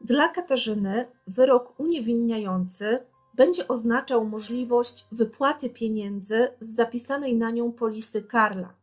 Dla 0.00 0.28
Katarzyny 0.28 1.06
wyrok 1.26 1.80
uniewinniający 1.80 2.98
będzie 3.34 3.68
oznaczał 3.68 4.24
możliwość 4.24 5.06
wypłaty 5.12 5.70
pieniędzy 5.70 6.48
z 6.60 6.74
zapisanej 6.74 7.36
na 7.36 7.50
nią 7.50 7.72
polisy 7.72 8.22
Karla. 8.22 8.74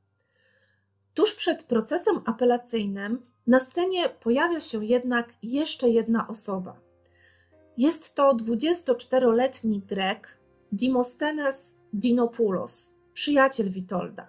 Tuż 1.14 1.36
przed 1.36 1.64
procesem 1.64 2.22
apelacyjnym 2.26 3.26
na 3.48 3.60
scenie 3.60 4.10
pojawia 4.10 4.60
się 4.60 4.86
jednak 4.86 5.34
jeszcze 5.44 5.90
jedna 5.90 6.28
osoba. 6.28 6.80
Jest 7.78 8.16
to 8.16 8.36
24-letni 8.36 9.82
Grek 9.82 10.40
Dimostenes 10.72 11.76
Dinopoulos, 11.94 12.96
przyjaciel 13.14 13.70
Witolda. 13.70 14.28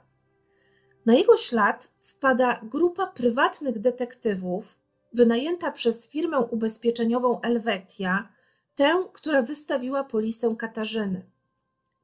Na 1.06 1.14
jego 1.14 1.36
ślad 1.36 1.92
wpada 2.00 2.60
grupa 2.62 3.06
prywatnych 3.06 3.78
detektywów 3.78 4.78
wynajęta 5.12 5.72
przez 5.72 6.08
firmę 6.08 6.38
ubezpieczeniową 6.38 7.40
Elvetia, 7.40 8.28
tę, 8.74 9.04
która 9.12 9.42
wystawiła 9.42 10.04
polisę 10.04 10.56
Katarzyny. 10.58 11.30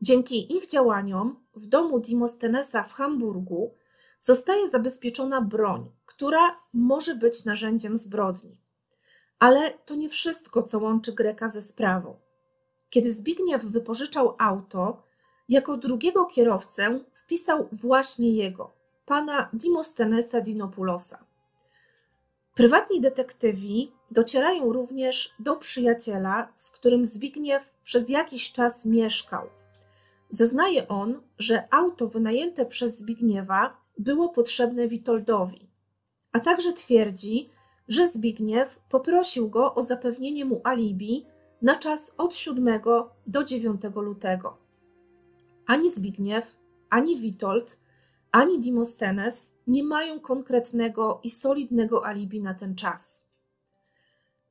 Dzięki 0.00 0.56
ich 0.56 0.66
działaniom 0.66 1.44
w 1.54 1.66
domu 1.66 2.00
Dimostenesa 2.00 2.82
w 2.82 2.92
Hamburgu 2.92 3.74
zostaje 4.20 4.68
zabezpieczona 4.68 5.40
broń, 5.40 5.90
która 6.06 6.60
może 6.72 7.14
być 7.14 7.44
narzędziem 7.44 7.96
zbrodni. 7.96 8.60
Ale 9.38 9.70
to 9.70 9.94
nie 9.94 10.08
wszystko, 10.08 10.62
co 10.62 10.78
łączy 10.78 11.12
Greka 11.12 11.48
ze 11.48 11.62
sprawą. 11.62 12.16
Kiedy 12.90 13.12
Zbigniew 13.12 13.64
wypożyczał 13.64 14.36
auto, 14.38 15.02
jako 15.48 15.76
drugiego 15.76 16.24
kierowcę 16.24 17.00
wpisał 17.12 17.68
właśnie 17.72 18.32
jego, 18.32 18.74
pana 19.06 19.48
Dimostenesa 19.52 20.40
Dinopulosa. 20.40 21.24
Prywatni 22.54 23.00
detektywi 23.00 23.92
docierają 24.10 24.72
również 24.72 25.34
do 25.38 25.56
przyjaciela, 25.56 26.52
z 26.54 26.70
którym 26.70 27.06
Zbigniew 27.06 27.74
przez 27.84 28.08
jakiś 28.08 28.52
czas 28.52 28.84
mieszkał. 28.84 29.46
Zeznaje 30.30 30.88
on, 30.88 31.22
że 31.38 31.68
auto 31.70 32.08
wynajęte 32.08 32.66
przez 32.66 32.98
Zbigniewa 32.98 33.76
było 33.98 34.28
potrzebne 34.28 34.88
Witoldowi, 34.88 35.70
a 36.32 36.40
także 36.40 36.72
twierdzi, 36.72 37.50
że 37.88 38.08
Zbigniew 38.08 38.80
poprosił 38.88 39.50
go 39.50 39.74
o 39.74 39.82
zapewnienie 39.82 40.44
mu 40.44 40.60
alibi 40.64 41.26
na 41.62 41.76
czas 41.76 42.14
od 42.18 42.34
7 42.34 42.80
do 43.26 43.44
9 43.44 43.82
lutego. 43.96 44.56
ani 45.66 45.90
Zbigniew, 45.90 46.58
ani 46.90 47.16
Witold, 47.16 47.82
ani 48.32 48.58
Dimostenes 48.58 49.54
nie 49.66 49.84
mają 49.84 50.20
konkretnego 50.20 51.20
i 51.22 51.30
solidnego 51.30 52.06
alibi 52.06 52.40
na 52.40 52.54
ten 52.54 52.74
czas. 52.74 53.28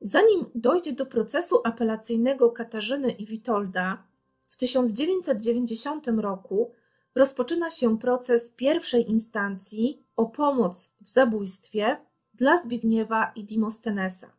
Zanim 0.00 0.46
dojdzie 0.54 0.92
do 0.92 1.06
procesu 1.06 1.60
apelacyjnego 1.64 2.50
Katarzyny 2.50 3.10
i 3.10 3.26
Witolda, 3.26 4.02
w 4.46 4.56
1990 4.56 6.08
roku 6.16 6.72
rozpoczyna 7.14 7.70
się 7.70 7.98
proces 7.98 8.50
pierwszej 8.50 9.10
instancji 9.10 10.06
o 10.16 10.26
pomoc 10.26 10.96
w 11.00 11.08
zabójstwie 11.08 11.96
dla 12.34 12.62
Zbigniewa 12.62 13.32
i 13.34 13.44
Dimostenesa. 13.44 14.32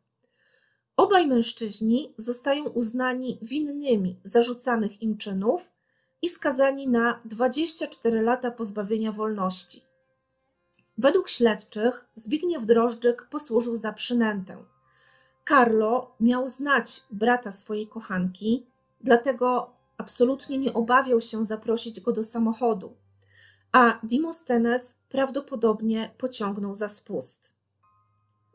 Obaj 0.97 1.27
mężczyźni 1.27 2.13
zostają 2.17 2.63
uznani 2.63 3.39
winnymi 3.41 4.19
zarzucanych 4.23 5.01
im 5.01 5.17
czynów 5.17 5.71
i 6.24 6.30
skazani 6.30 6.90
na 6.90 7.20
24 7.26 8.22
lata 8.22 8.52
pozbawienia 8.52 9.12
wolności. 9.12 9.82
Według 10.98 11.30
śledczych 11.30 12.06
Zbigniew 12.16 12.66
Drożdżyk 12.66 13.28
posłużył 13.30 13.78
za 13.78 13.94
przynętę. 13.94 14.64
Carlo 15.50 16.16
miał 16.20 16.48
znać 16.48 17.04
brata 17.12 17.52
swojej 17.52 17.88
kochanki, 17.88 18.66
dlatego 19.02 19.74
absolutnie 19.98 20.58
nie 20.58 20.74
obawiał 20.74 21.22
się 21.22 21.46
zaprosić 21.46 22.02
go 22.02 22.12
do 22.12 22.24
samochodu, 22.24 22.94
a 23.72 24.00
Dimostenes 24.04 24.98
prawdopodobnie 25.10 26.12
pociągnął 26.18 26.76
za 26.76 26.90
spust. 26.90 27.54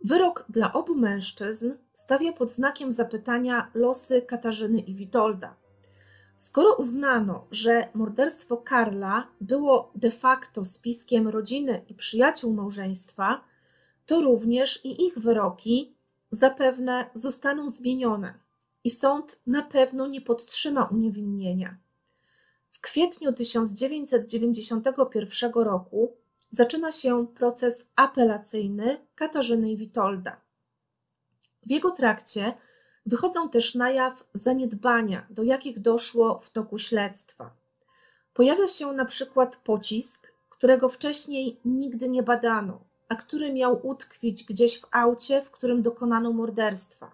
Wyrok 0.04 0.46
dla 0.48 0.72
obu 0.72 0.94
mężczyzn 0.94 1.72
stawia 1.92 2.32
pod 2.32 2.52
znakiem 2.52 2.92
zapytania 2.92 3.70
losy 3.74 4.22
Katarzyny 4.22 4.80
i 4.80 4.94
Witolda. 4.94 5.67
Skoro 6.38 6.74
uznano, 6.74 7.46
że 7.50 7.88
morderstwo 7.94 8.56
Karla 8.56 9.28
było 9.40 9.92
de 9.94 10.10
facto 10.10 10.64
spiskiem 10.64 11.28
rodziny 11.28 11.84
i 11.88 11.94
przyjaciół 11.94 12.54
małżeństwa, 12.54 13.44
to 14.06 14.20
również 14.20 14.84
i 14.84 15.06
ich 15.06 15.18
wyroki 15.18 15.96
zapewne 16.30 17.10
zostaną 17.14 17.68
zmienione 17.68 18.34
i 18.84 18.90
sąd 18.90 19.42
na 19.46 19.62
pewno 19.62 20.06
nie 20.06 20.20
podtrzyma 20.20 20.84
uniewinnienia. 20.84 21.78
W 22.70 22.80
kwietniu 22.80 23.32
1991 23.32 25.52
roku 25.54 26.16
zaczyna 26.50 26.92
się 26.92 27.26
proces 27.26 27.88
apelacyjny 27.96 29.06
Katarzyny 29.14 29.72
i 29.72 29.76
Witolda. 29.76 30.40
W 31.66 31.70
jego 31.70 31.90
trakcie 31.90 32.54
wychodzą 33.06 33.48
też 33.48 33.74
na 33.74 33.90
jaw 33.90 34.24
zaniedbania, 34.34 35.26
do 35.30 35.42
jakich 35.42 35.78
doszło 35.78 36.38
w 36.38 36.50
toku 36.50 36.78
śledztwa. 36.78 37.50
Pojawia 38.34 38.66
się 38.66 38.92
na 38.92 39.04
przykład 39.04 39.56
pocisk, 39.56 40.32
którego 40.50 40.88
wcześniej 40.88 41.60
nigdy 41.64 42.08
nie 42.08 42.22
badano, 42.22 42.80
a 43.08 43.16
który 43.16 43.52
miał 43.52 43.86
utkwić 43.86 44.44
gdzieś 44.44 44.80
w 44.80 44.86
aucie, 44.90 45.42
w 45.42 45.50
którym 45.50 45.82
dokonano 45.82 46.32
morderstwa. 46.32 47.10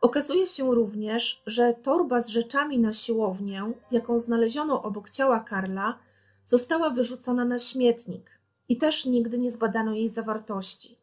Okazuje 0.00 0.46
się 0.46 0.74
również, 0.74 1.42
że 1.46 1.74
torba 1.74 2.20
z 2.20 2.28
rzeczami 2.28 2.78
na 2.78 2.92
siłownię, 2.92 3.72
jaką 3.90 4.18
znaleziono 4.18 4.82
obok 4.82 5.10
ciała 5.10 5.40
Karla, 5.40 5.98
została 6.44 6.90
wyrzucona 6.90 7.44
na 7.44 7.58
śmietnik 7.58 8.30
i 8.68 8.76
też 8.76 9.06
nigdy 9.06 9.38
nie 9.38 9.50
zbadano 9.50 9.94
jej 9.94 10.08
zawartości. 10.08 10.98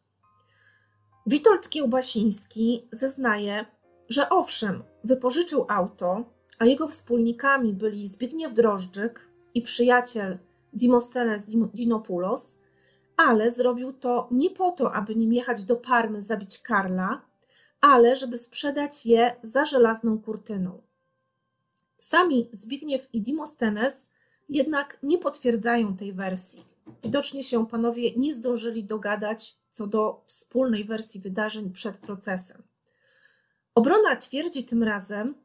Witold 1.25 1.69
Kiełbasiński 1.69 2.87
zeznaje, 2.91 3.65
że 4.09 4.29
owszem, 4.29 4.83
wypożyczył 5.03 5.65
auto, 5.69 6.23
a 6.59 6.65
jego 6.65 6.87
wspólnikami 6.87 7.73
byli 7.73 8.07
Zbigniew 8.07 8.53
Drożdżyk 8.53 9.29
i 9.53 9.61
przyjaciel 9.61 10.37
Dimostenes 10.73 11.45
Dinopoulos, 11.73 12.57
ale 13.17 13.51
zrobił 13.51 13.93
to 13.93 14.27
nie 14.31 14.49
po 14.49 14.71
to, 14.71 14.93
aby 14.93 15.15
nim 15.15 15.33
jechać 15.33 15.63
do 15.63 15.75
Parmy 15.75 16.21
zabić 16.21 16.59
Karla, 16.59 17.21
ale 17.81 18.15
żeby 18.15 18.37
sprzedać 18.37 19.05
je 19.05 19.35
za 19.43 19.65
żelazną 19.65 20.19
kurtyną. 20.21 20.81
Sami 21.97 22.49
Zbigniew 22.51 23.13
i 23.13 23.21
Dimostenes 23.21 24.09
jednak 24.49 24.99
nie 25.03 25.17
potwierdzają 25.17 25.97
tej 25.97 26.13
wersji. 26.13 26.65
Widocznie 27.03 27.43
się 27.43 27.67
panowie 27.67 28.15
nie 28.15 28.35
zdążyli 28.35 28.83
dogadać 28.83 29.57
co 29.71 29.87
do 29.87 30.23
wspólnej 30.25 30.83
wersji 30.83 31.21
wydarzeń 31.21 31.71
przed 31.71 31.97
procesem. 31.97 32.68
Obrona 33.79 34.15
twierdzi 34.15 34.63
tym 34.63 34.83
razem, 34.83 35.35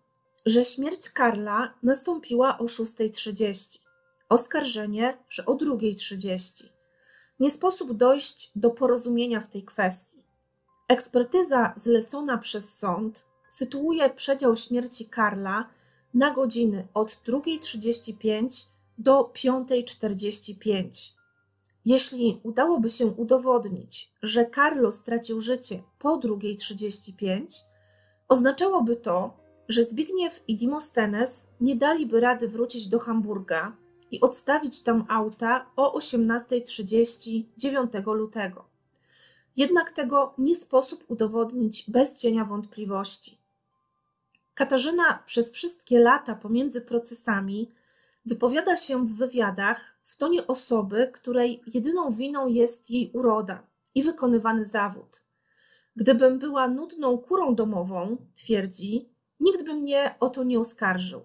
że 0.46 0.64
śmierć 0.64 1.08
Karla 1.08 1.74
nastąpiła 1.82 2.58
o 2.58 2.64
6.30, 2.64 3.78
oskarżenie, 4.28 5.18
że 5.28 5.46
o 5.46 5.54
2.30. 5.54 6.64
Nie 7.40 7.50
sposób 7.50 7.92
dojść 7.92 8.50
do 8.56 8.70
porozumienia 8.70 9.40
w 9.40 9.48
tej 9.48 9.62
kwestii. 9.62 10.24
Ekspertyza 10.88 11.72
zlecona 11.76 12.38
przez 12.38 12.78
sąd 12.78 13.26
sytuuje 13.48 14.10
przedział 14.10 14.56
śmierci 14.56 15.08
Karla 15.08 15.68
na 16.14 16.30
godziny 16.30 16.88
od 16.94 17.10
2.35 17.10 18.66
do 18.98 19.32
5.45. 19.34 21.12
Jeśli 21.84 22.40
udałoby 22.42 22.90
się 22.90 23.06
udowodnić, 23.06 24.10
że 24.22 24.50
Carlo 24.54 24.92
stracił 24.92 25.40
życie 25.40 25.82
po 25.98 26.18
2.35, 26.18 27.73
oznaczałoby 28.28 28.96
to, 28.96 29.36
że 29.68 29.84
Zbigniew 29.84 30.44
i 30.48 30.56
Dimostenes 30.56 31.46
nie 31.60 31.76
daliby 31.76 32.20
rady 32.20 32.48
wrócić 32.48 32.88
do 32.88 32.98
Hamburga 32.98 33.76
i 34.10 34.20
odstawić 34.20 34.82
tam 34.82 35.04
auta 35.08 35.66
o 35.76 35.98
18.30 35.98 37.44
9 37.56 37.92
lutego. 38.06 38.64
Jednak 39.56 39.90
tego 39.90 40.34
nie 40.38 40.56
sposób 40.56 41.04
udowodnić 41.08 41.90
bez 41.90 42.16
cienia 42.16 42.44
wątpliwości. 42.44 43.38
Katarzyna 44.54 45.22
przez 45.26 45.52
wszystkie 45.52 45.98
lata 45.98 46.34
pomiędzy 46.34 46.80
procesami 46.80 47.68
wypowiada 48.26 48.76
się 48.76 49.06
w 49.06 49.16
wywiadach 49.16 49.98
w 50.02 50.16
tonie 50.16 50.46
osoby, 50.46 51.10
której 51.14 51.62
jedyną 51.66 52.10
winą 52.10 52.48
jest 52.48 52.90
jej 52.90 53.10
uroda 53.12 53.66
i 53.94 54.02
wykonywany 54.02 54.64
zawód. 54.64 55.23
Gdybym 55.96 56.38
była 56.38 56.68
nudną 56.68 57.18
kurą 57.18 57.54
domową, 57.54 58.16
twierdzi, 58.34 59.08
nikt 59.40 59.64
by 59.64 59.74
mnie 59.74 60.14
o 60.20 60.30
to 60.30 60.44
nie 60.44 60.60
oskarżył. 60.60 61.20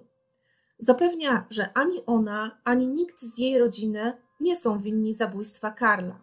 Zapewnia, 0.79 1.45
że 1.49 1.73
ani 1.73 2.05
ona, 2.05 2.61
ani 2.63 2.87
nikt 2.87 3.19
z 3.19 3.37
jej 3.37 3.59
rodziny 3.59 4.13
nie 4.39 4.55
są 4.55 4.77
winni 4.77 5.13
zabójstwa 5.13 5.71
Karla. 5.71 6.21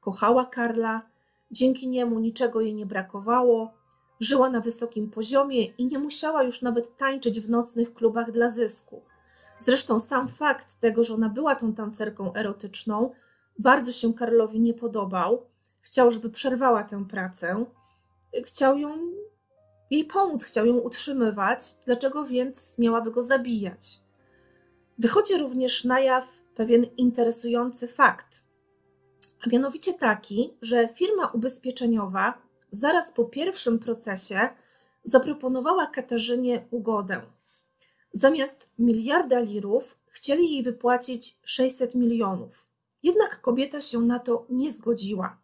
Kochała 0.00 0.46
Karla, 0.46 1.02
dzięki 1.50 1.88
niemu 1.88 2.18
niczego 2.18 2.60
jej 2.60 2.74
nie 2.74 2.86
brakowało, 2.86 3.74
żyła 4.20 4.50
na 4.50 4.60
wysokim 4.60 5.10
poziomie 5.10 5.64
i 5.64 5.86
nie 5.86 5.98
musiała 5.98 6.42
już 6.42 6.62
nawet 6.62 6.96
tańczyć 6.96 7.40
w 7.40 7.50
nocnych 7.50 7.94
klubach 7.94 8.30
dla 8.30 8.50
zysku. 8.50 9.02
Zresztą 9.58 10.00
sam 10.00 10.28
fakt 10.28 10.80
tego, 10.80 11.04
że 11.04 11.14
ona 11.14 11.28
była 11.28 11.56
tą 11.56 11.74
tancerką 11.74 12.34
erotyczną, 12.34 13.10
bardzo 13.58 13.92
się 13.92 14.14
Karlowi 14.14 14.60
nie 14.60 14.74
podobał. 14.74 15.46
Chciał, 15.82 16.10
żeby 16.10 16.30
przerwała 16.30 16.84
tę 16.84 17.04
pracę. 17.04 17.64
Chciał 18.44 18.78
ją 18.78 18.98
jej 19.90 20.04
pomóc, 20.04 20.44
chciał 20.44 20.66
ją 20.66 20.78
utrzymywać. 20.78 21.60
Dlaczego 21.86 22.24
więc 22.24 22.78
miałaby 22.78 23.10
go 23.10 23.22
zabijać? 23.22 24.00
Wychodzi 24.98 25.38
również 25.38 25.84
na 25.84 26.00
jaw 26.00 26.42
pewien 26.54 26.84
interesujący 26.96 27.88
fakt, 27.88 28.44
a 29.46 29.50
mianowicie 29.50 29.94
taki, 29.94 30.56
że 30.62 30.88
firma 30.88 31.26
ubezpieczeniowa 31.26 32.38
zaraz 32.70 33.12
po 33.12 33.24
pierwszym 33.24 33.78
procesie 33.78 34.48
zaproponowała 35.04 35.86
Katarzynie 35.86 36.66
ugodę. 36.70 37.22
Zamiast 38.12 38.70
miliarda 38.78 39.40
lirów 39.40 40.00
chcieli 40.06 40.52
jej 40.52 40.62
wypłacić 40.62 41.38
600 41.44 41.94
milionów. 41.94 42.68
Jednak 43.02 43.40
kobieta 43.40 43.80
się 43.80 44.00
na 44.00 44.18
to 44.18 44.46
nie 44.50 44.72
zgodziła. 44.72 45.43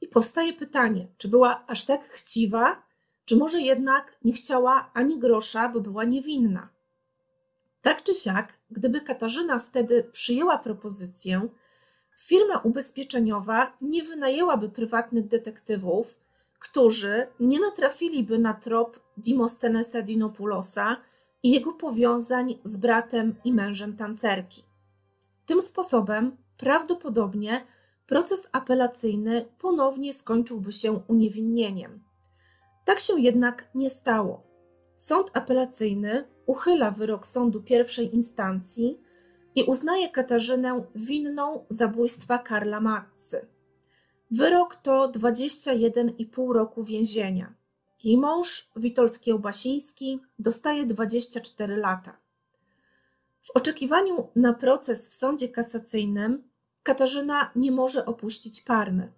I 0.00 0.08
powstaje 0.08 0.52
pytanie, 0.52 1.08
czy 1.18 1.28
była 1.28 1.64
aż 1.66 1.84
tak 1.84 2.08
chciwa, 2.08 2.82
czy 3.24 3.36
może 3.36 3.60
jednak 3.60 4.18
nie 4.24 4.32
chciała 4.32 4.90
ani 4.94 5.18
grosza, 5.18 5.68
bo 5.68 5.80
była 5.80 6.04
niewinna. 6.04 6.68
Tak 7.82 8.02
czy 8.02 8.14
siak, 8.14 8.58
gdyby 8.70 9.00
Katarzyna 9.00 9.58
wtedy 9.58 10.04
przyjęła 10.12 10.58
propozycję, 10.58 11.48
firma 12.18 12.58
ubezpieczeniowa 12.58 13.76
nie 13.80 14.02
wynajęłaby 14.02 14.68
prywatnych 14.68 15.28
detektywów, 15.28 16.20
którzy 16.58 17.26
nie 17.40 17.60
natrafiliby 17.60 18.38
na 18.38 18.54
trop 18.54 19.00
Dimostenesa 19.16 20.02
Dinopulosa 20.02 20.96
i 21.42 21.50
jego 21.50 21.72
powiązań 21.72 22.58
z 22.64 22.76
bratem 22.76 23.34
i 23.44 23.52
mężem 23.52 23.96
tancerki. 23.96 24.62
Tym 25.46 25.62
sposobem 25.62 26.36
prawdopodobnie 26.56 27.66
proces 28.06 28.48
apelacyjny 28.52 29.46
ponownie 29.58 30.12
skończyłby 30.14 30.72
się 30.72 30.92
uniewinnieniem. 31.08 32.04
Tak 32.84 32.98
się 32.98 33.20
jednak 33.20 33.70
nie 33.74 33.90
stało. 33.90 34.46
Sąd 34.96 35.30
apelacyjny 35.32 36.24
uchyla 36.46 36.90
wyrok 36.90 37.26
sądu 37.26 37.62
pierwszej 37.62 38.14
instancji 38.14 39.00
i 39.54 39.62
uznaje 39.64 40.08
Katarzynę 40.08 40.84
winną 40.94 41.64
zabójstwa 41.68 42.38
Karla 42.38 42.80
Matcy. 42.80 43.46
Wyrok 44.30 44.76
to 44.76 45.08
21,5 45.08 46.52
roku 46.52 46.84
więzienia. 46.84 47.54
Jej 48.04 48.18
mąż, 48.18 48.70
Witold 48.76 49.20
Kiełbasiński, 49.20 50.20
dostaje 50.38 50.86
24 50.86 51.76
lata. 51.76 52.16
W 53.42 53.50
oczekiwaniu 53.50 54.28
na 54.36 54.54
proces 54.54 55.08
w 55.08 55.14
sądzie 55.14 55.48
kasacyjnym 55.48 56.50
Katarzyna 56.86 57.50
nie 57.56 57.72
może 57.72 58.06
opuścić 58.06 58.60
Parmy. 58.60 59.12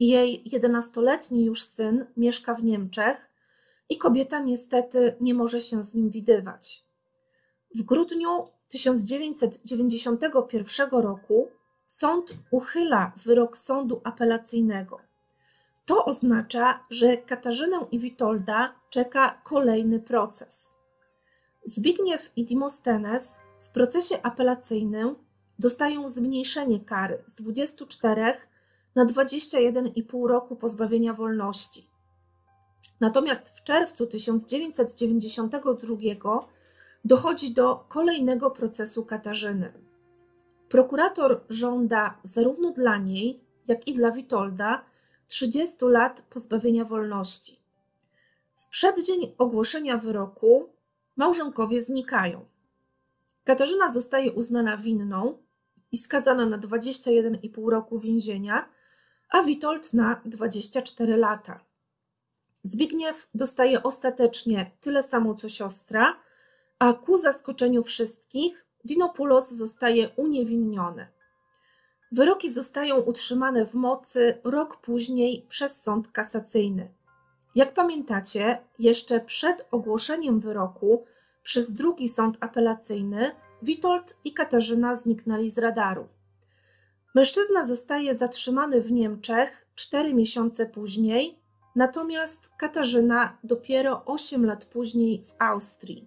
Jej 0.00 0.44
11-letni 0.52 1.44
już 1.44 1.62
syn 1.62 2.06
mieszka 2.16 2.54
w 2.54 2.64
Niemczech 2.64 3.30
i 3.88 3.98
kobieta 3.98 4.40
niestety 4.40 5.16
nie 5.20 5.34
może 5.34 5.60
się 5.60 5.84
z 5.84 5.94
nim 5.94 6.10
widywać. 6.10 6.84
W 7.74 7.82
grudniu 7.82 8.48
1991 8.68 10.90
roku 10.90 11.48
sąd 11.86 12.34
uchyla 12.50 13.12
wyrok 13.16 13.58
sądu 13.58 14.00
apelacyjnego. 14.04 15.00
To 15.86 16.04
oznacza, 16.04 16.84
że 16.90 17.16
Katarzynę 17.16 17.86
i 17.90 17.98
Witolda 17.98 18.74
czeka 18.90 19.40
kolejny 19.44 20.00
proces. 20.00 20.78
Zbigniew 21.64 22.32
i 22.36 22.44
Dimostenes 22.44 23.40
w 23.60 23.70
procesie 23.70 24.22
apelacyjnym 24.22 25.27
dostają 25.58 26.08
zmniejszenie 26.08 26.80
kary 26.80 27.22
z 27.26 27.34
24 27.34 28.34
na 28.94 29.06
21,5 29.06 30.28
roku 30.28 30.56
pozbawienia 30.56 31.14
wolności. 31.14 31.88
Natomiast 33.00 33.58
w 33.58 33.64
czerwcu 33.64 34.06
1992 34.06 36.48
dochodzi 37.04 37.54
do 37.54 37.84
kolejnego 37.88 38.50
procesu 38.50 39.04
Katarzyny. 39.04 39.72
Prokurator 40.68 41.44
żąda 41.48 42.18
zarówno 42.22 42.72
dla 42.72 42.96
niej, 42.96 43.40
jak 43.68 43.88
i 43.88 43.94
dla 43.94 44.10
Witolda 44.10 44.84
30 45.28 45.76
lat 45.80 46.22
pozbawienia 46.30 46.84
wolności. 46.84 47.58
W 48.56 48.66
przeddzień 48.66 49.34
ogłoszenia 49.38 49.98
wyroku 49.98 50.68
małżonkowie 51.16 51.80
znikają. 51.80 52.46
Katarzyna 53.44 53.92
zostaje 53.92 54.32
uznana 54.32 54.76
winną 54.76 55.38
i 55.92 55.98
skazana 55.98 56.46
na 56.46 56.58
21,5 56.58 57.68
roku 57.68 57.98
więzienia, 57.98 58.68
a 59.30 59.42
Witold 59.42 59.94
na 59.94 60.20
24 60.24 61.16
lata. 61.16 61.60
Zbigniew 62.62 63.30
dostaje 63.34 63.82
ostatecznie 63.82 64.70
tyle 64.80 65.02
samo 65.02 65.34
co 65.34 65.48
siostra, 65.48 66.16
a 66.78 66.92
ku 66.92 67.18
zaskoczeniu 67.18 67.82
wszystkich 67.82 68.66
Dinopulos 68.84 69.50
zostaje 69.50 70.08
uniewinniony. 70.08 71.06
Wyroki 72.12 72.52
zostają 72.52 72.96
utrzymane 72.96 73.66
w 73.66 73.74
mocy 73.74 74.38
rok 74.44 74.76
później 74.76 75.46
przez 75.48 75.82
sąd 75.82 76.08
kasacyjny. 76.08 76.88
Jak 77.54 77.74
pamiętacie, 77.74 78.58
jeszcze 78.78 79.20
przed 79.20 79.68
ogłoszeniem 79.70 80.40
wyroku 80.40 81.04
przez 81.42 81.72
drugi 81.72 82.08
sąd 82.08 82.36
apelacyjny 82.40 83.30
Witold 83.62 84.20
i 84.24 84.32
Katarzyna 84.32 84.94
zniknęli 84.96 85.50
z 85.50 85.58
radaru. 85.58 86.08
Mężczyzna 87.14 87.64
zostaje 87.64 88.14
zatrzymany 88.14 88.82
w 88.82 88.92
Niemczech 88.92 89.66
cztery 89.74 90.14
miesiące 90.14 90.66
później, 90.66 91.38
natomiast 91.76 92.50
Katarzyna 92.58 93.38
dopiero 93.44 94.04
8 94.04 94.46
lat 94.46 94.64
później 94.64 95.24
w 95.24 95.34
Austrii. 95.38 96.06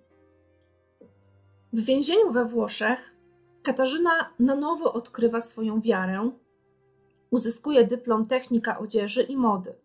W 1.73 1.79
więzieniu 1.79 2.31
we 2.31 2.45
Włoszech 2.45 3.15
Katarzyna 3.63 4.33
na 4.39 4.55
nowo 4.55 4.93
odkrywa 4.93 5.41
swoją 5.41 5.81
wiarę, 5.81 6.31
uzyskuje 7.31 7.87
dyplom 7.87 8.25
technika 8.25 8.79
odzieży 8.79 9.23
i 9.23 9.37
mody, 9.37 9.75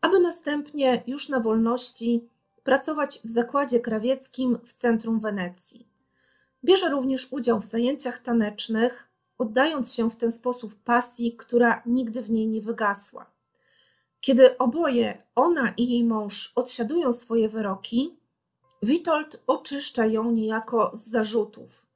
aby 0.00 0.20
następnie 0.20 1.02
już 1.06 1.28
na 1.28 1.40
wolności 1.40 2.28
pracować 2.64 3.20
w 3.24 3.30
zakładzie 3.30 3.80
krawieckim 3.80 4.58
w 4.64 4.72
centrum 4.72 5.20
Wenecji. 5.20 5.89
Bierze 6.64 6.88
również 6.88 7.32
udział 7.32 7.60
w 7.60 7.66
zajęciach 7.66 8.18
tanecznych, 8.18 9.08
oddając 9.38 9.94
się 9.94 10.10
w 10.10 10.16
ten 10.16 10.32
sposób 10.32 10.74
pasji, 10.74 11.36
która 11.36 11.82
nigdy 11.86 12.22
w 12.22 12.30
niej 12.30 12.48
nie 12.48 12.62
wygasła. 12.62 13.30
Kiedy 14.20 14.58
oboje, 14.58 15.22
ona 15.34 15.74
i 15.76 15.88
jej 15.88 16.04
mąż, 16.04 16.52
odsiadują 16.56 17.12
swoje 17.12 17.48
wyroki, 17.48 18.20
Witold 18.82 19.42
oczyszcza 19.46 20.06
ją 20.06 20.30
niejako 20.30 20.90
z 20.94 21.06
zarzutów. 21.06 21.86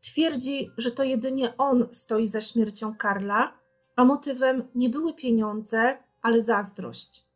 Twierdzi, 0.00 0.70
że 0.76 0.90
to 0.90 1.04
jedynie 1.04 1.56
on 1.56 1.88
stoi 1.90 2.26
za 2.26 2.40
śmiercią 2.40 2.94
Karla, 2.96 3.52
a 3.96 4.04
motywem 4.04 4.68
nie 4.74 4.88
były 4.88 5.14
pieniądze, 5.14 5.98
ale 6.22 6.42
zazdrość. 6.42 7.26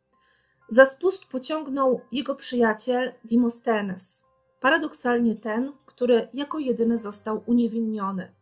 Za 0.69 0.87
spust 0.87 1.27
pociągnął 1.27 2.01
jego 2.13 2.35
przyjaciel 2.35 3.13
Dimostenes, 3.25 4.29
paradoksalnie 4.61 5.37
ten, 5.37 5.73
który 5.99 6.29
jako 6.33 6.59
jedyny 6.59 6.99
został 6.99 7.43
uniewinniony. 7.47 8.35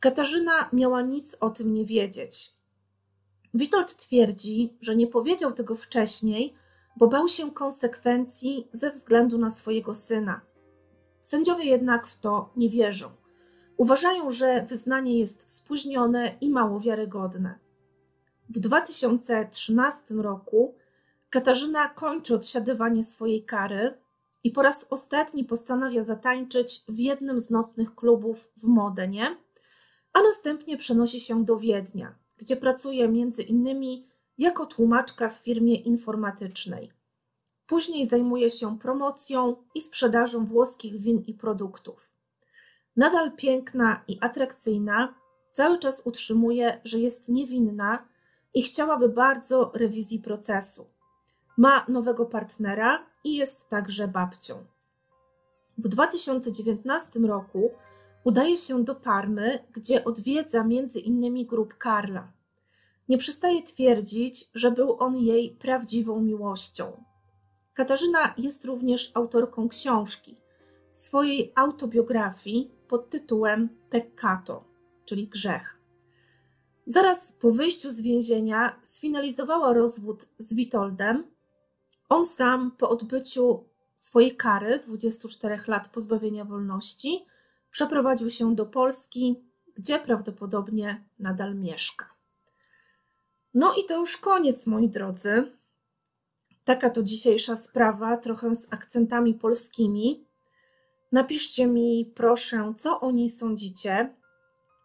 Katarzyna 0.00 0.68
miała 0.72 1.02
nic 1.02 1.36
o 1.40 1.50
tym 1.50 1.74
nie 1.74 1.84
wiedzieć. 1.84 2.52
Witold 3.54 3.96
twierdzi, 3.96 4.76
że 4.80 4.96
nie 4.96 5.06
powiedział 5.06 5.52
tego 5.52 5.74
wcześniej, 5.74 6.54
bo 6.96 7.08
bał 7.08 7.28
się 7.28 7.50
konsekwencji 7.50 8.68
ze 8.72 8.90
względu 8.90 9.38
na 9.38 9.50
swojego 9.50 9.94
syna. 9.94 10.40
Sędziowie 11.20 11.64
jednak 11.64 12.06
w 12.06 12.20
to 12.20 12.52
nie 12.56 12.68
wierzą. 12.68 13.10
Uważają, 13.76 14.30
że 14.30 14.62
wyznanie 14.62 15.18
jest 15.18 15.56
spóźnione 15.56 16.36
i 16.40 16.50
mało 16.50 16.80
wiarygodne. 16.80 17.58
W 18.48 18.60
2013 18.60 20.14
roku 20.14 20.74
Katarzyna 21.30 21.88
kończy 21.88 22.34
odsiadywanie 22.34 23.04
swojej 23.04 23.44
kary 23.44 24.02
i 24.44 24.50
po 24.50 24.62
raz 24.62 24.86
ostatni 24.90 25.44
postanawia 25.44 26.04
zatańczyć 26.04 26.84
w 26.88 26.98
jednym 26.98 27.40
z 27.40 27.50
nocnych 27.50 27.94
klubów 27.94 28.52
w 28.56 28.64
Modenie, 28.64 29.36
a 30.12 30.22
następnie 30.22 30.76
przenosi 30.76 31.20
się 31.20 31.44
do 31.44 31.56
Wiednia, 31.56 32.14
gdzie 32.36 32.56
pracuje 32.56 33.08
między 33.08 33.42
innymi 33.42 34.08
jako 34.38 34.66
tłumaczka 34.66 35.28
w 35.28 35.34
firmie 35.34 35.74
informatycznej. 35.74 36.92
Później 37.66 38.08
zajmuje 38.08 38.50
się 38.50 38.78
promocją 38.78 39.56
i 39.74 39.80
sprzedażą 39.80 40.46
włoskich 40.46 41.00
win 41.00 41.24
i 41.26 41.34
produktów. 41.34 42.12
Nadal 42.96 43.32
piękna 43.32 44.04
i 44.08 44.18
atrakcyjna, 44.20 45.14
cały 45.50 45.78
czas 45.78 46.06
utrzymuje, 46.06 46.80
że 46.84 46.98
jest 46.98 47.28
niewinna 47.28 48.08
i 48.54 48.62
chciałaby 48.62 49.08
bardzo 49.08 49.70
rewizji 49.74 50.18
procesu. 50.18 50.86
Ma 51.56 51.84
nowego 51.88 52.26
partnera 52.26 53.06
i 53.24 53.36
jest 53.36 53.68
także 53.68 54.08
babcią. 54.08 54.54
W 55.78 55.88
2019 55.88 57.20
roku 57.20 57.70
udaje 58.24 58.56
się 58.56 58.84
do 58.84 58.94
Parmy, 58.94 59.58
gdzie 59.72 60.04
odwiedza 60.04 60.64
między 60.64 61.00
innymi 61.00 61.46
grup 61.46 61.74
Karla. 61.78 62.32
Nie 63.08 63.18
przestaje 63.18 63.62
twierdzić, 63.62 64.50
że 64.54 64.70
był 64.70 64.96
on 65.02 65.16
jej 65.16 65.50
prawdziwą 65.50 66.20
miłością. 66.20 67.04
Katarzyna 67.74 68.34
jest 68.38 68.64
również 68.64 69.10
autorką 69.14 69.68
książki, 69.68 70.36
swojej 70.90 71.52
autobiografii 71.54 72.70
pod 72.88 73.10
tytułem 73.10 73.68
Peccato, 73.90 74.64
czyli 75.04 75.28
grzech. 75.28 75.78
Zaraz 76.86 77.32
po 77.32 77.50
wyjściu 77.50 77.90
z 77.90 78.00
więzienia 78.00 78.80
sfinalizowała 78.82 79.72
rozwód 79.72 80.28
z 80.38 80.54
Witoldem. 80.54 81.31
On 82.12 82.26
sam 82.26 82.70
po 82.70 82.88
odbyciu 82.88 83.64
swojej 83.94 84.36
kary 84.36 84.78
24 84.78 85.60
lat 85.66 85.88
pozbawienia 85.88 86.44
wolności 86.44 87.26
przeprowadził 87.70 88.30
się 88.30 88.54
do 88.54 88.66
Polski, 88.66 89.44
gdzie 89.76 89.98
prawdopodobnie 89.98 91.04
nadal 91.18 91.54
mieszka. 91.54 92.06
No 93.54 93.74
i 93.74 93.84
to 93.84 93.98
już 93.98 94.16
koniec, 94.16 94.66
moi 94.66 94.88
drodzy. 94.88 95.52
Taka 96.64 96.90
to 96.90 97.02
dzisiejsza 97.02 97.56
sprawa, 97.56 98.16
trochę 98.16 98.54
z 98.54 98.72
akcentami 98.72 99.34
polskimi. 99.34 100.26
Napiszcie 101.12 101.66
mi, 101.66 102.12
proszę, 102.14 102.74
co 102.76 103.00
o 103.00 103.10
niej 103.10 103.30
sądzicie. 103.30 104.14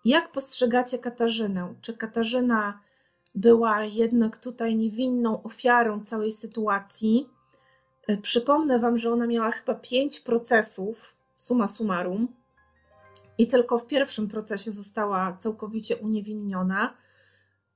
Jak 0.05 0.31
postrzegacie 0.31 0.99
Katarzynę? 0.99 1.73
Czy 1.81 1.97
Katarzyna 1.97 2.79
była 3.35 3.83
jednak 3.83 4.37
tutaj 4.37 4.75
niewinną 4.75 5.43
ofiarą 5.43 6.01
całej 6.01 6.31
sytuacji? 6.31 7.29
E, 8.07 8.17
przypomnę 8.17 8.79
Wam, 8.79 8.97
że 8.97 9.13
ona 9.13 9.27
miała 9.27 9.51
chyba 9.51 9.75
pięć 9.75 10.19
procesów, 10.19 11.15
summa 11.35 11.67
summarum, 11.67 12.27
i 13.37 13.47
tylko 13.47 13.77
w 13.77 13.87
pierwszym 13.87 14.27
procesie 14.27 14.71
została 14.71 15.37
całkowicie 15.39 15.97
uniewinniona. 15.97 16.93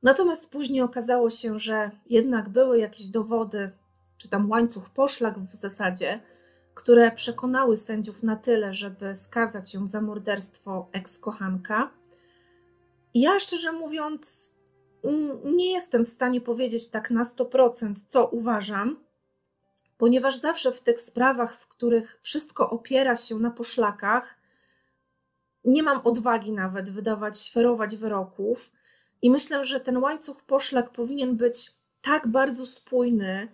Natomiast 0.04 0.52
później 0.52 0.82
okazało 0.82 1.30
się, 1.30 1.60
że 1.60 1.92
jednak 2.10 2.50
były 2.50 2.80
jakieś 2.80 3.08
dowody, 3.08 3.72
czy 4.18 4.30
tam 4.30 4.50
łańcuch 4.50 4.90
poszlak 4.90 5.40
w 5.40 5.56
zasadzie, 5.56 6.20
które 6.74 7.12
przekonały 7.12 7.78
sędziów 7.78 8.24
na 8.24 8.36
tyle, 8.36 8.74
żeby 8.74 9.16
skazać 9.16 9.74
ją 9.74 9.86
za 9.86 10.02
morderstwo 10.02 10.90
ex-kochanka. 10.92 11.90
Ja 13.14 13.40
szczerze 13.40 13.72
mówiąc, 13.72 14.56
nie 15.44 15.72
jestem 15.72 16.06
w 16.06 16.10
stanie 16.10 16.42
powiedzieć 16.42 16.90
tak 16.90 17.12
na 17.12 17.24
100%, 17.24 17.94
co 18.08 18.28
uważam, 18.28 19.04
ponieważ 19.98 20.38
zawsze 20.38 20.72
w 20.72 20.82
tych 20.82 21.02
sprawach, 21.02 21.56
w 21.56 21.68
których 21.68 22.20
wszystko 22.22 22.70
opiera 22.70 23.16
się 23.16 23.36
na 23.36 23.52
poszlakach, 23.52 24.42
nie 25.66 25.84
mam 25.84 26.02
odwagi 26.04 26.52
nawet 26.52 26.90
wydawać, 26.90 27.40
świerować 27.40 27.96
wyroków. 27.96 28.72
I 29.22 29.32
myślę, 29.32 29.66
że 29.66 29.80
ten 29.80 29.98
łańcuch 29.98 30.44
poszlak 30.44 30.90
powinien 30.90 31.38
być 31.38 31.72
tak 32.02 32.28
bardzo 32.28 32.66
spójny 32.66 33.48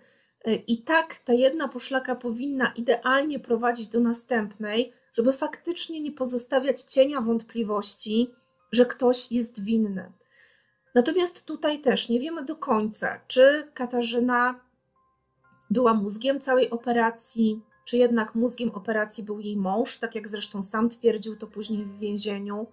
y, 0.48 0.54
i 0.54 0.82
tak 0.82 1.18
ta 1.18 1.32
jedna 1.32 1.68
poszlaka 1.68 2.16
powinna 2.16 2.72
idealnie 2.76 3.40
prowadzić 3.40 3.88
do 3.88 4.00
następnej, 4.00 4.92
żeby 5.12 5.32
faktycznie 5.32 6.00
nie 6.00 6.12
pozostawiać 6.12 6.80
cienia 6.82 7.20
wątpliwości, 7.20 8.30
że 8.72 8.86
ktoś 8.86 9.32
jest 9.32 9.64
winny. 9.64 10.12
Natomiast 10.98 11.46
tutaj 11.46 11.80
też 11.80 12.08
nie 12.08 12.20
wiemy 12.20 12.44
do 12.44 12.56
końca, 12.56 13.20
czy 13.26 13.70
Katarzyna 13.74 14.60
była 15.70 15.94
mózgiem 15.94 16.40
całej 16.40 16.70
operacji, 16.70 17.62
czy 17.84 17.96
jednak 17.96 18.34
mózgiem 18.34 18.70
operacji 18.70 19.24
był 19.24 19.40
jej 19.40 19.56
mąż, 19.56 19.98
tak 19.98 20.14
jak 20.14 20.28
zresztą 20.28 20.62
sam 20.62 20.88
twierdził 20.88 21.36
to 21.36 21.46
później 21.46 21.84
w 21.84 21.98
więzieniu. 21.98 22.66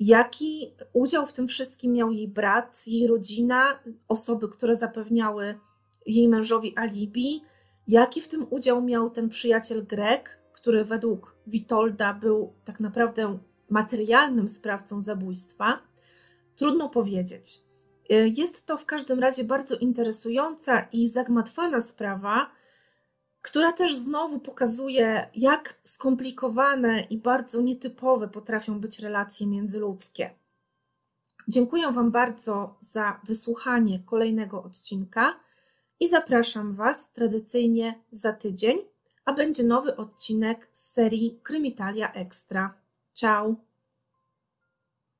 Jaki 0.00 0.74
udział 0.92 1.26
w 1.26 1.32
tym 1.32 1.48
wszystkim 1.48 1.92
miał 1.92 2.12
jej 2.12 2.28
brat, 2.28 2.86
jej 2.86 3.06
rodzina, 3.06 3.78
osoby, 4.08 4.48
które 4.48 4.76
zapewniały 4.76 5.58
jej 6.06 6.28
mężowi 6.28 6.78
alibi? 6.78 7.42
Jaki 7.88 8.20
w 8.20 8.28
tym 8.28 8.46
udział 8.50 8.82
miał 8.82 9.10
ten 9.10 9.28
przyjaciel 9.28 9.86
Grek, 9.86 10.38
który 10.52 10.84
według 10.84 11.36
Witolda 11.46 12.14
był 12.14 12.52
tak 12.64 12.80
naprawdę 12.80 13.38
materialnym 13.70 14.48
sprawcą 14.48 15.00
zabójstwa? 15.00 15.91
Trudno 16.56 16.88
powiedzieć. 16.88 17.60
Jest 18.10 18.66
to 18.66 18.76
w 18.76 18.86
każdym 18.86 19.18
razie 19.20 19.44
bardzo 19.44 19.76
interesująca 19.76 20.80
i 20.92 21.08
zagmatwana 21.08 21.80
sprawa, 21.80 22.50
która 23.42 23.72
też 23.72 23.96
znowu 23.96 24.40
pokazuje, 24.40 25.30
jak 25.34 25.80
skomplikowane 25.84 27.00
i 27.00 27.18
bardzo 27.18 27.60
nietypowe 27.60 28.28
potrafią 28.28 28.80
być 28.80 28.98
relacje 28.98 29.46
międzyludzkie. 29.46 30.30
Dziękuję 31.48 31.92
Wam 31.92 32.10
bardzo 32.10 32.76
za 32.80 33.20
wysłuchanie 33.24 33.98
kolejnego 34.06 34.62
odcinka 34.62 35.40
i 36.00 36.08
zapraszam 36.08 36.74
Was 36.74 37.12
tradycyjnie 37.12 38.02
za 38.10 38.32
tydzień, 38.32 38.78
a 39.24 39.32
będzie 39.32 39.64
nowy 39.64 39.96
odcinek 39.96 40.68
z 40.72 40.92
serii 40.92 41.40
Krymitalia 41.42 42.12
Extra. 42.12 42.74
Ciao! 43.14 43.71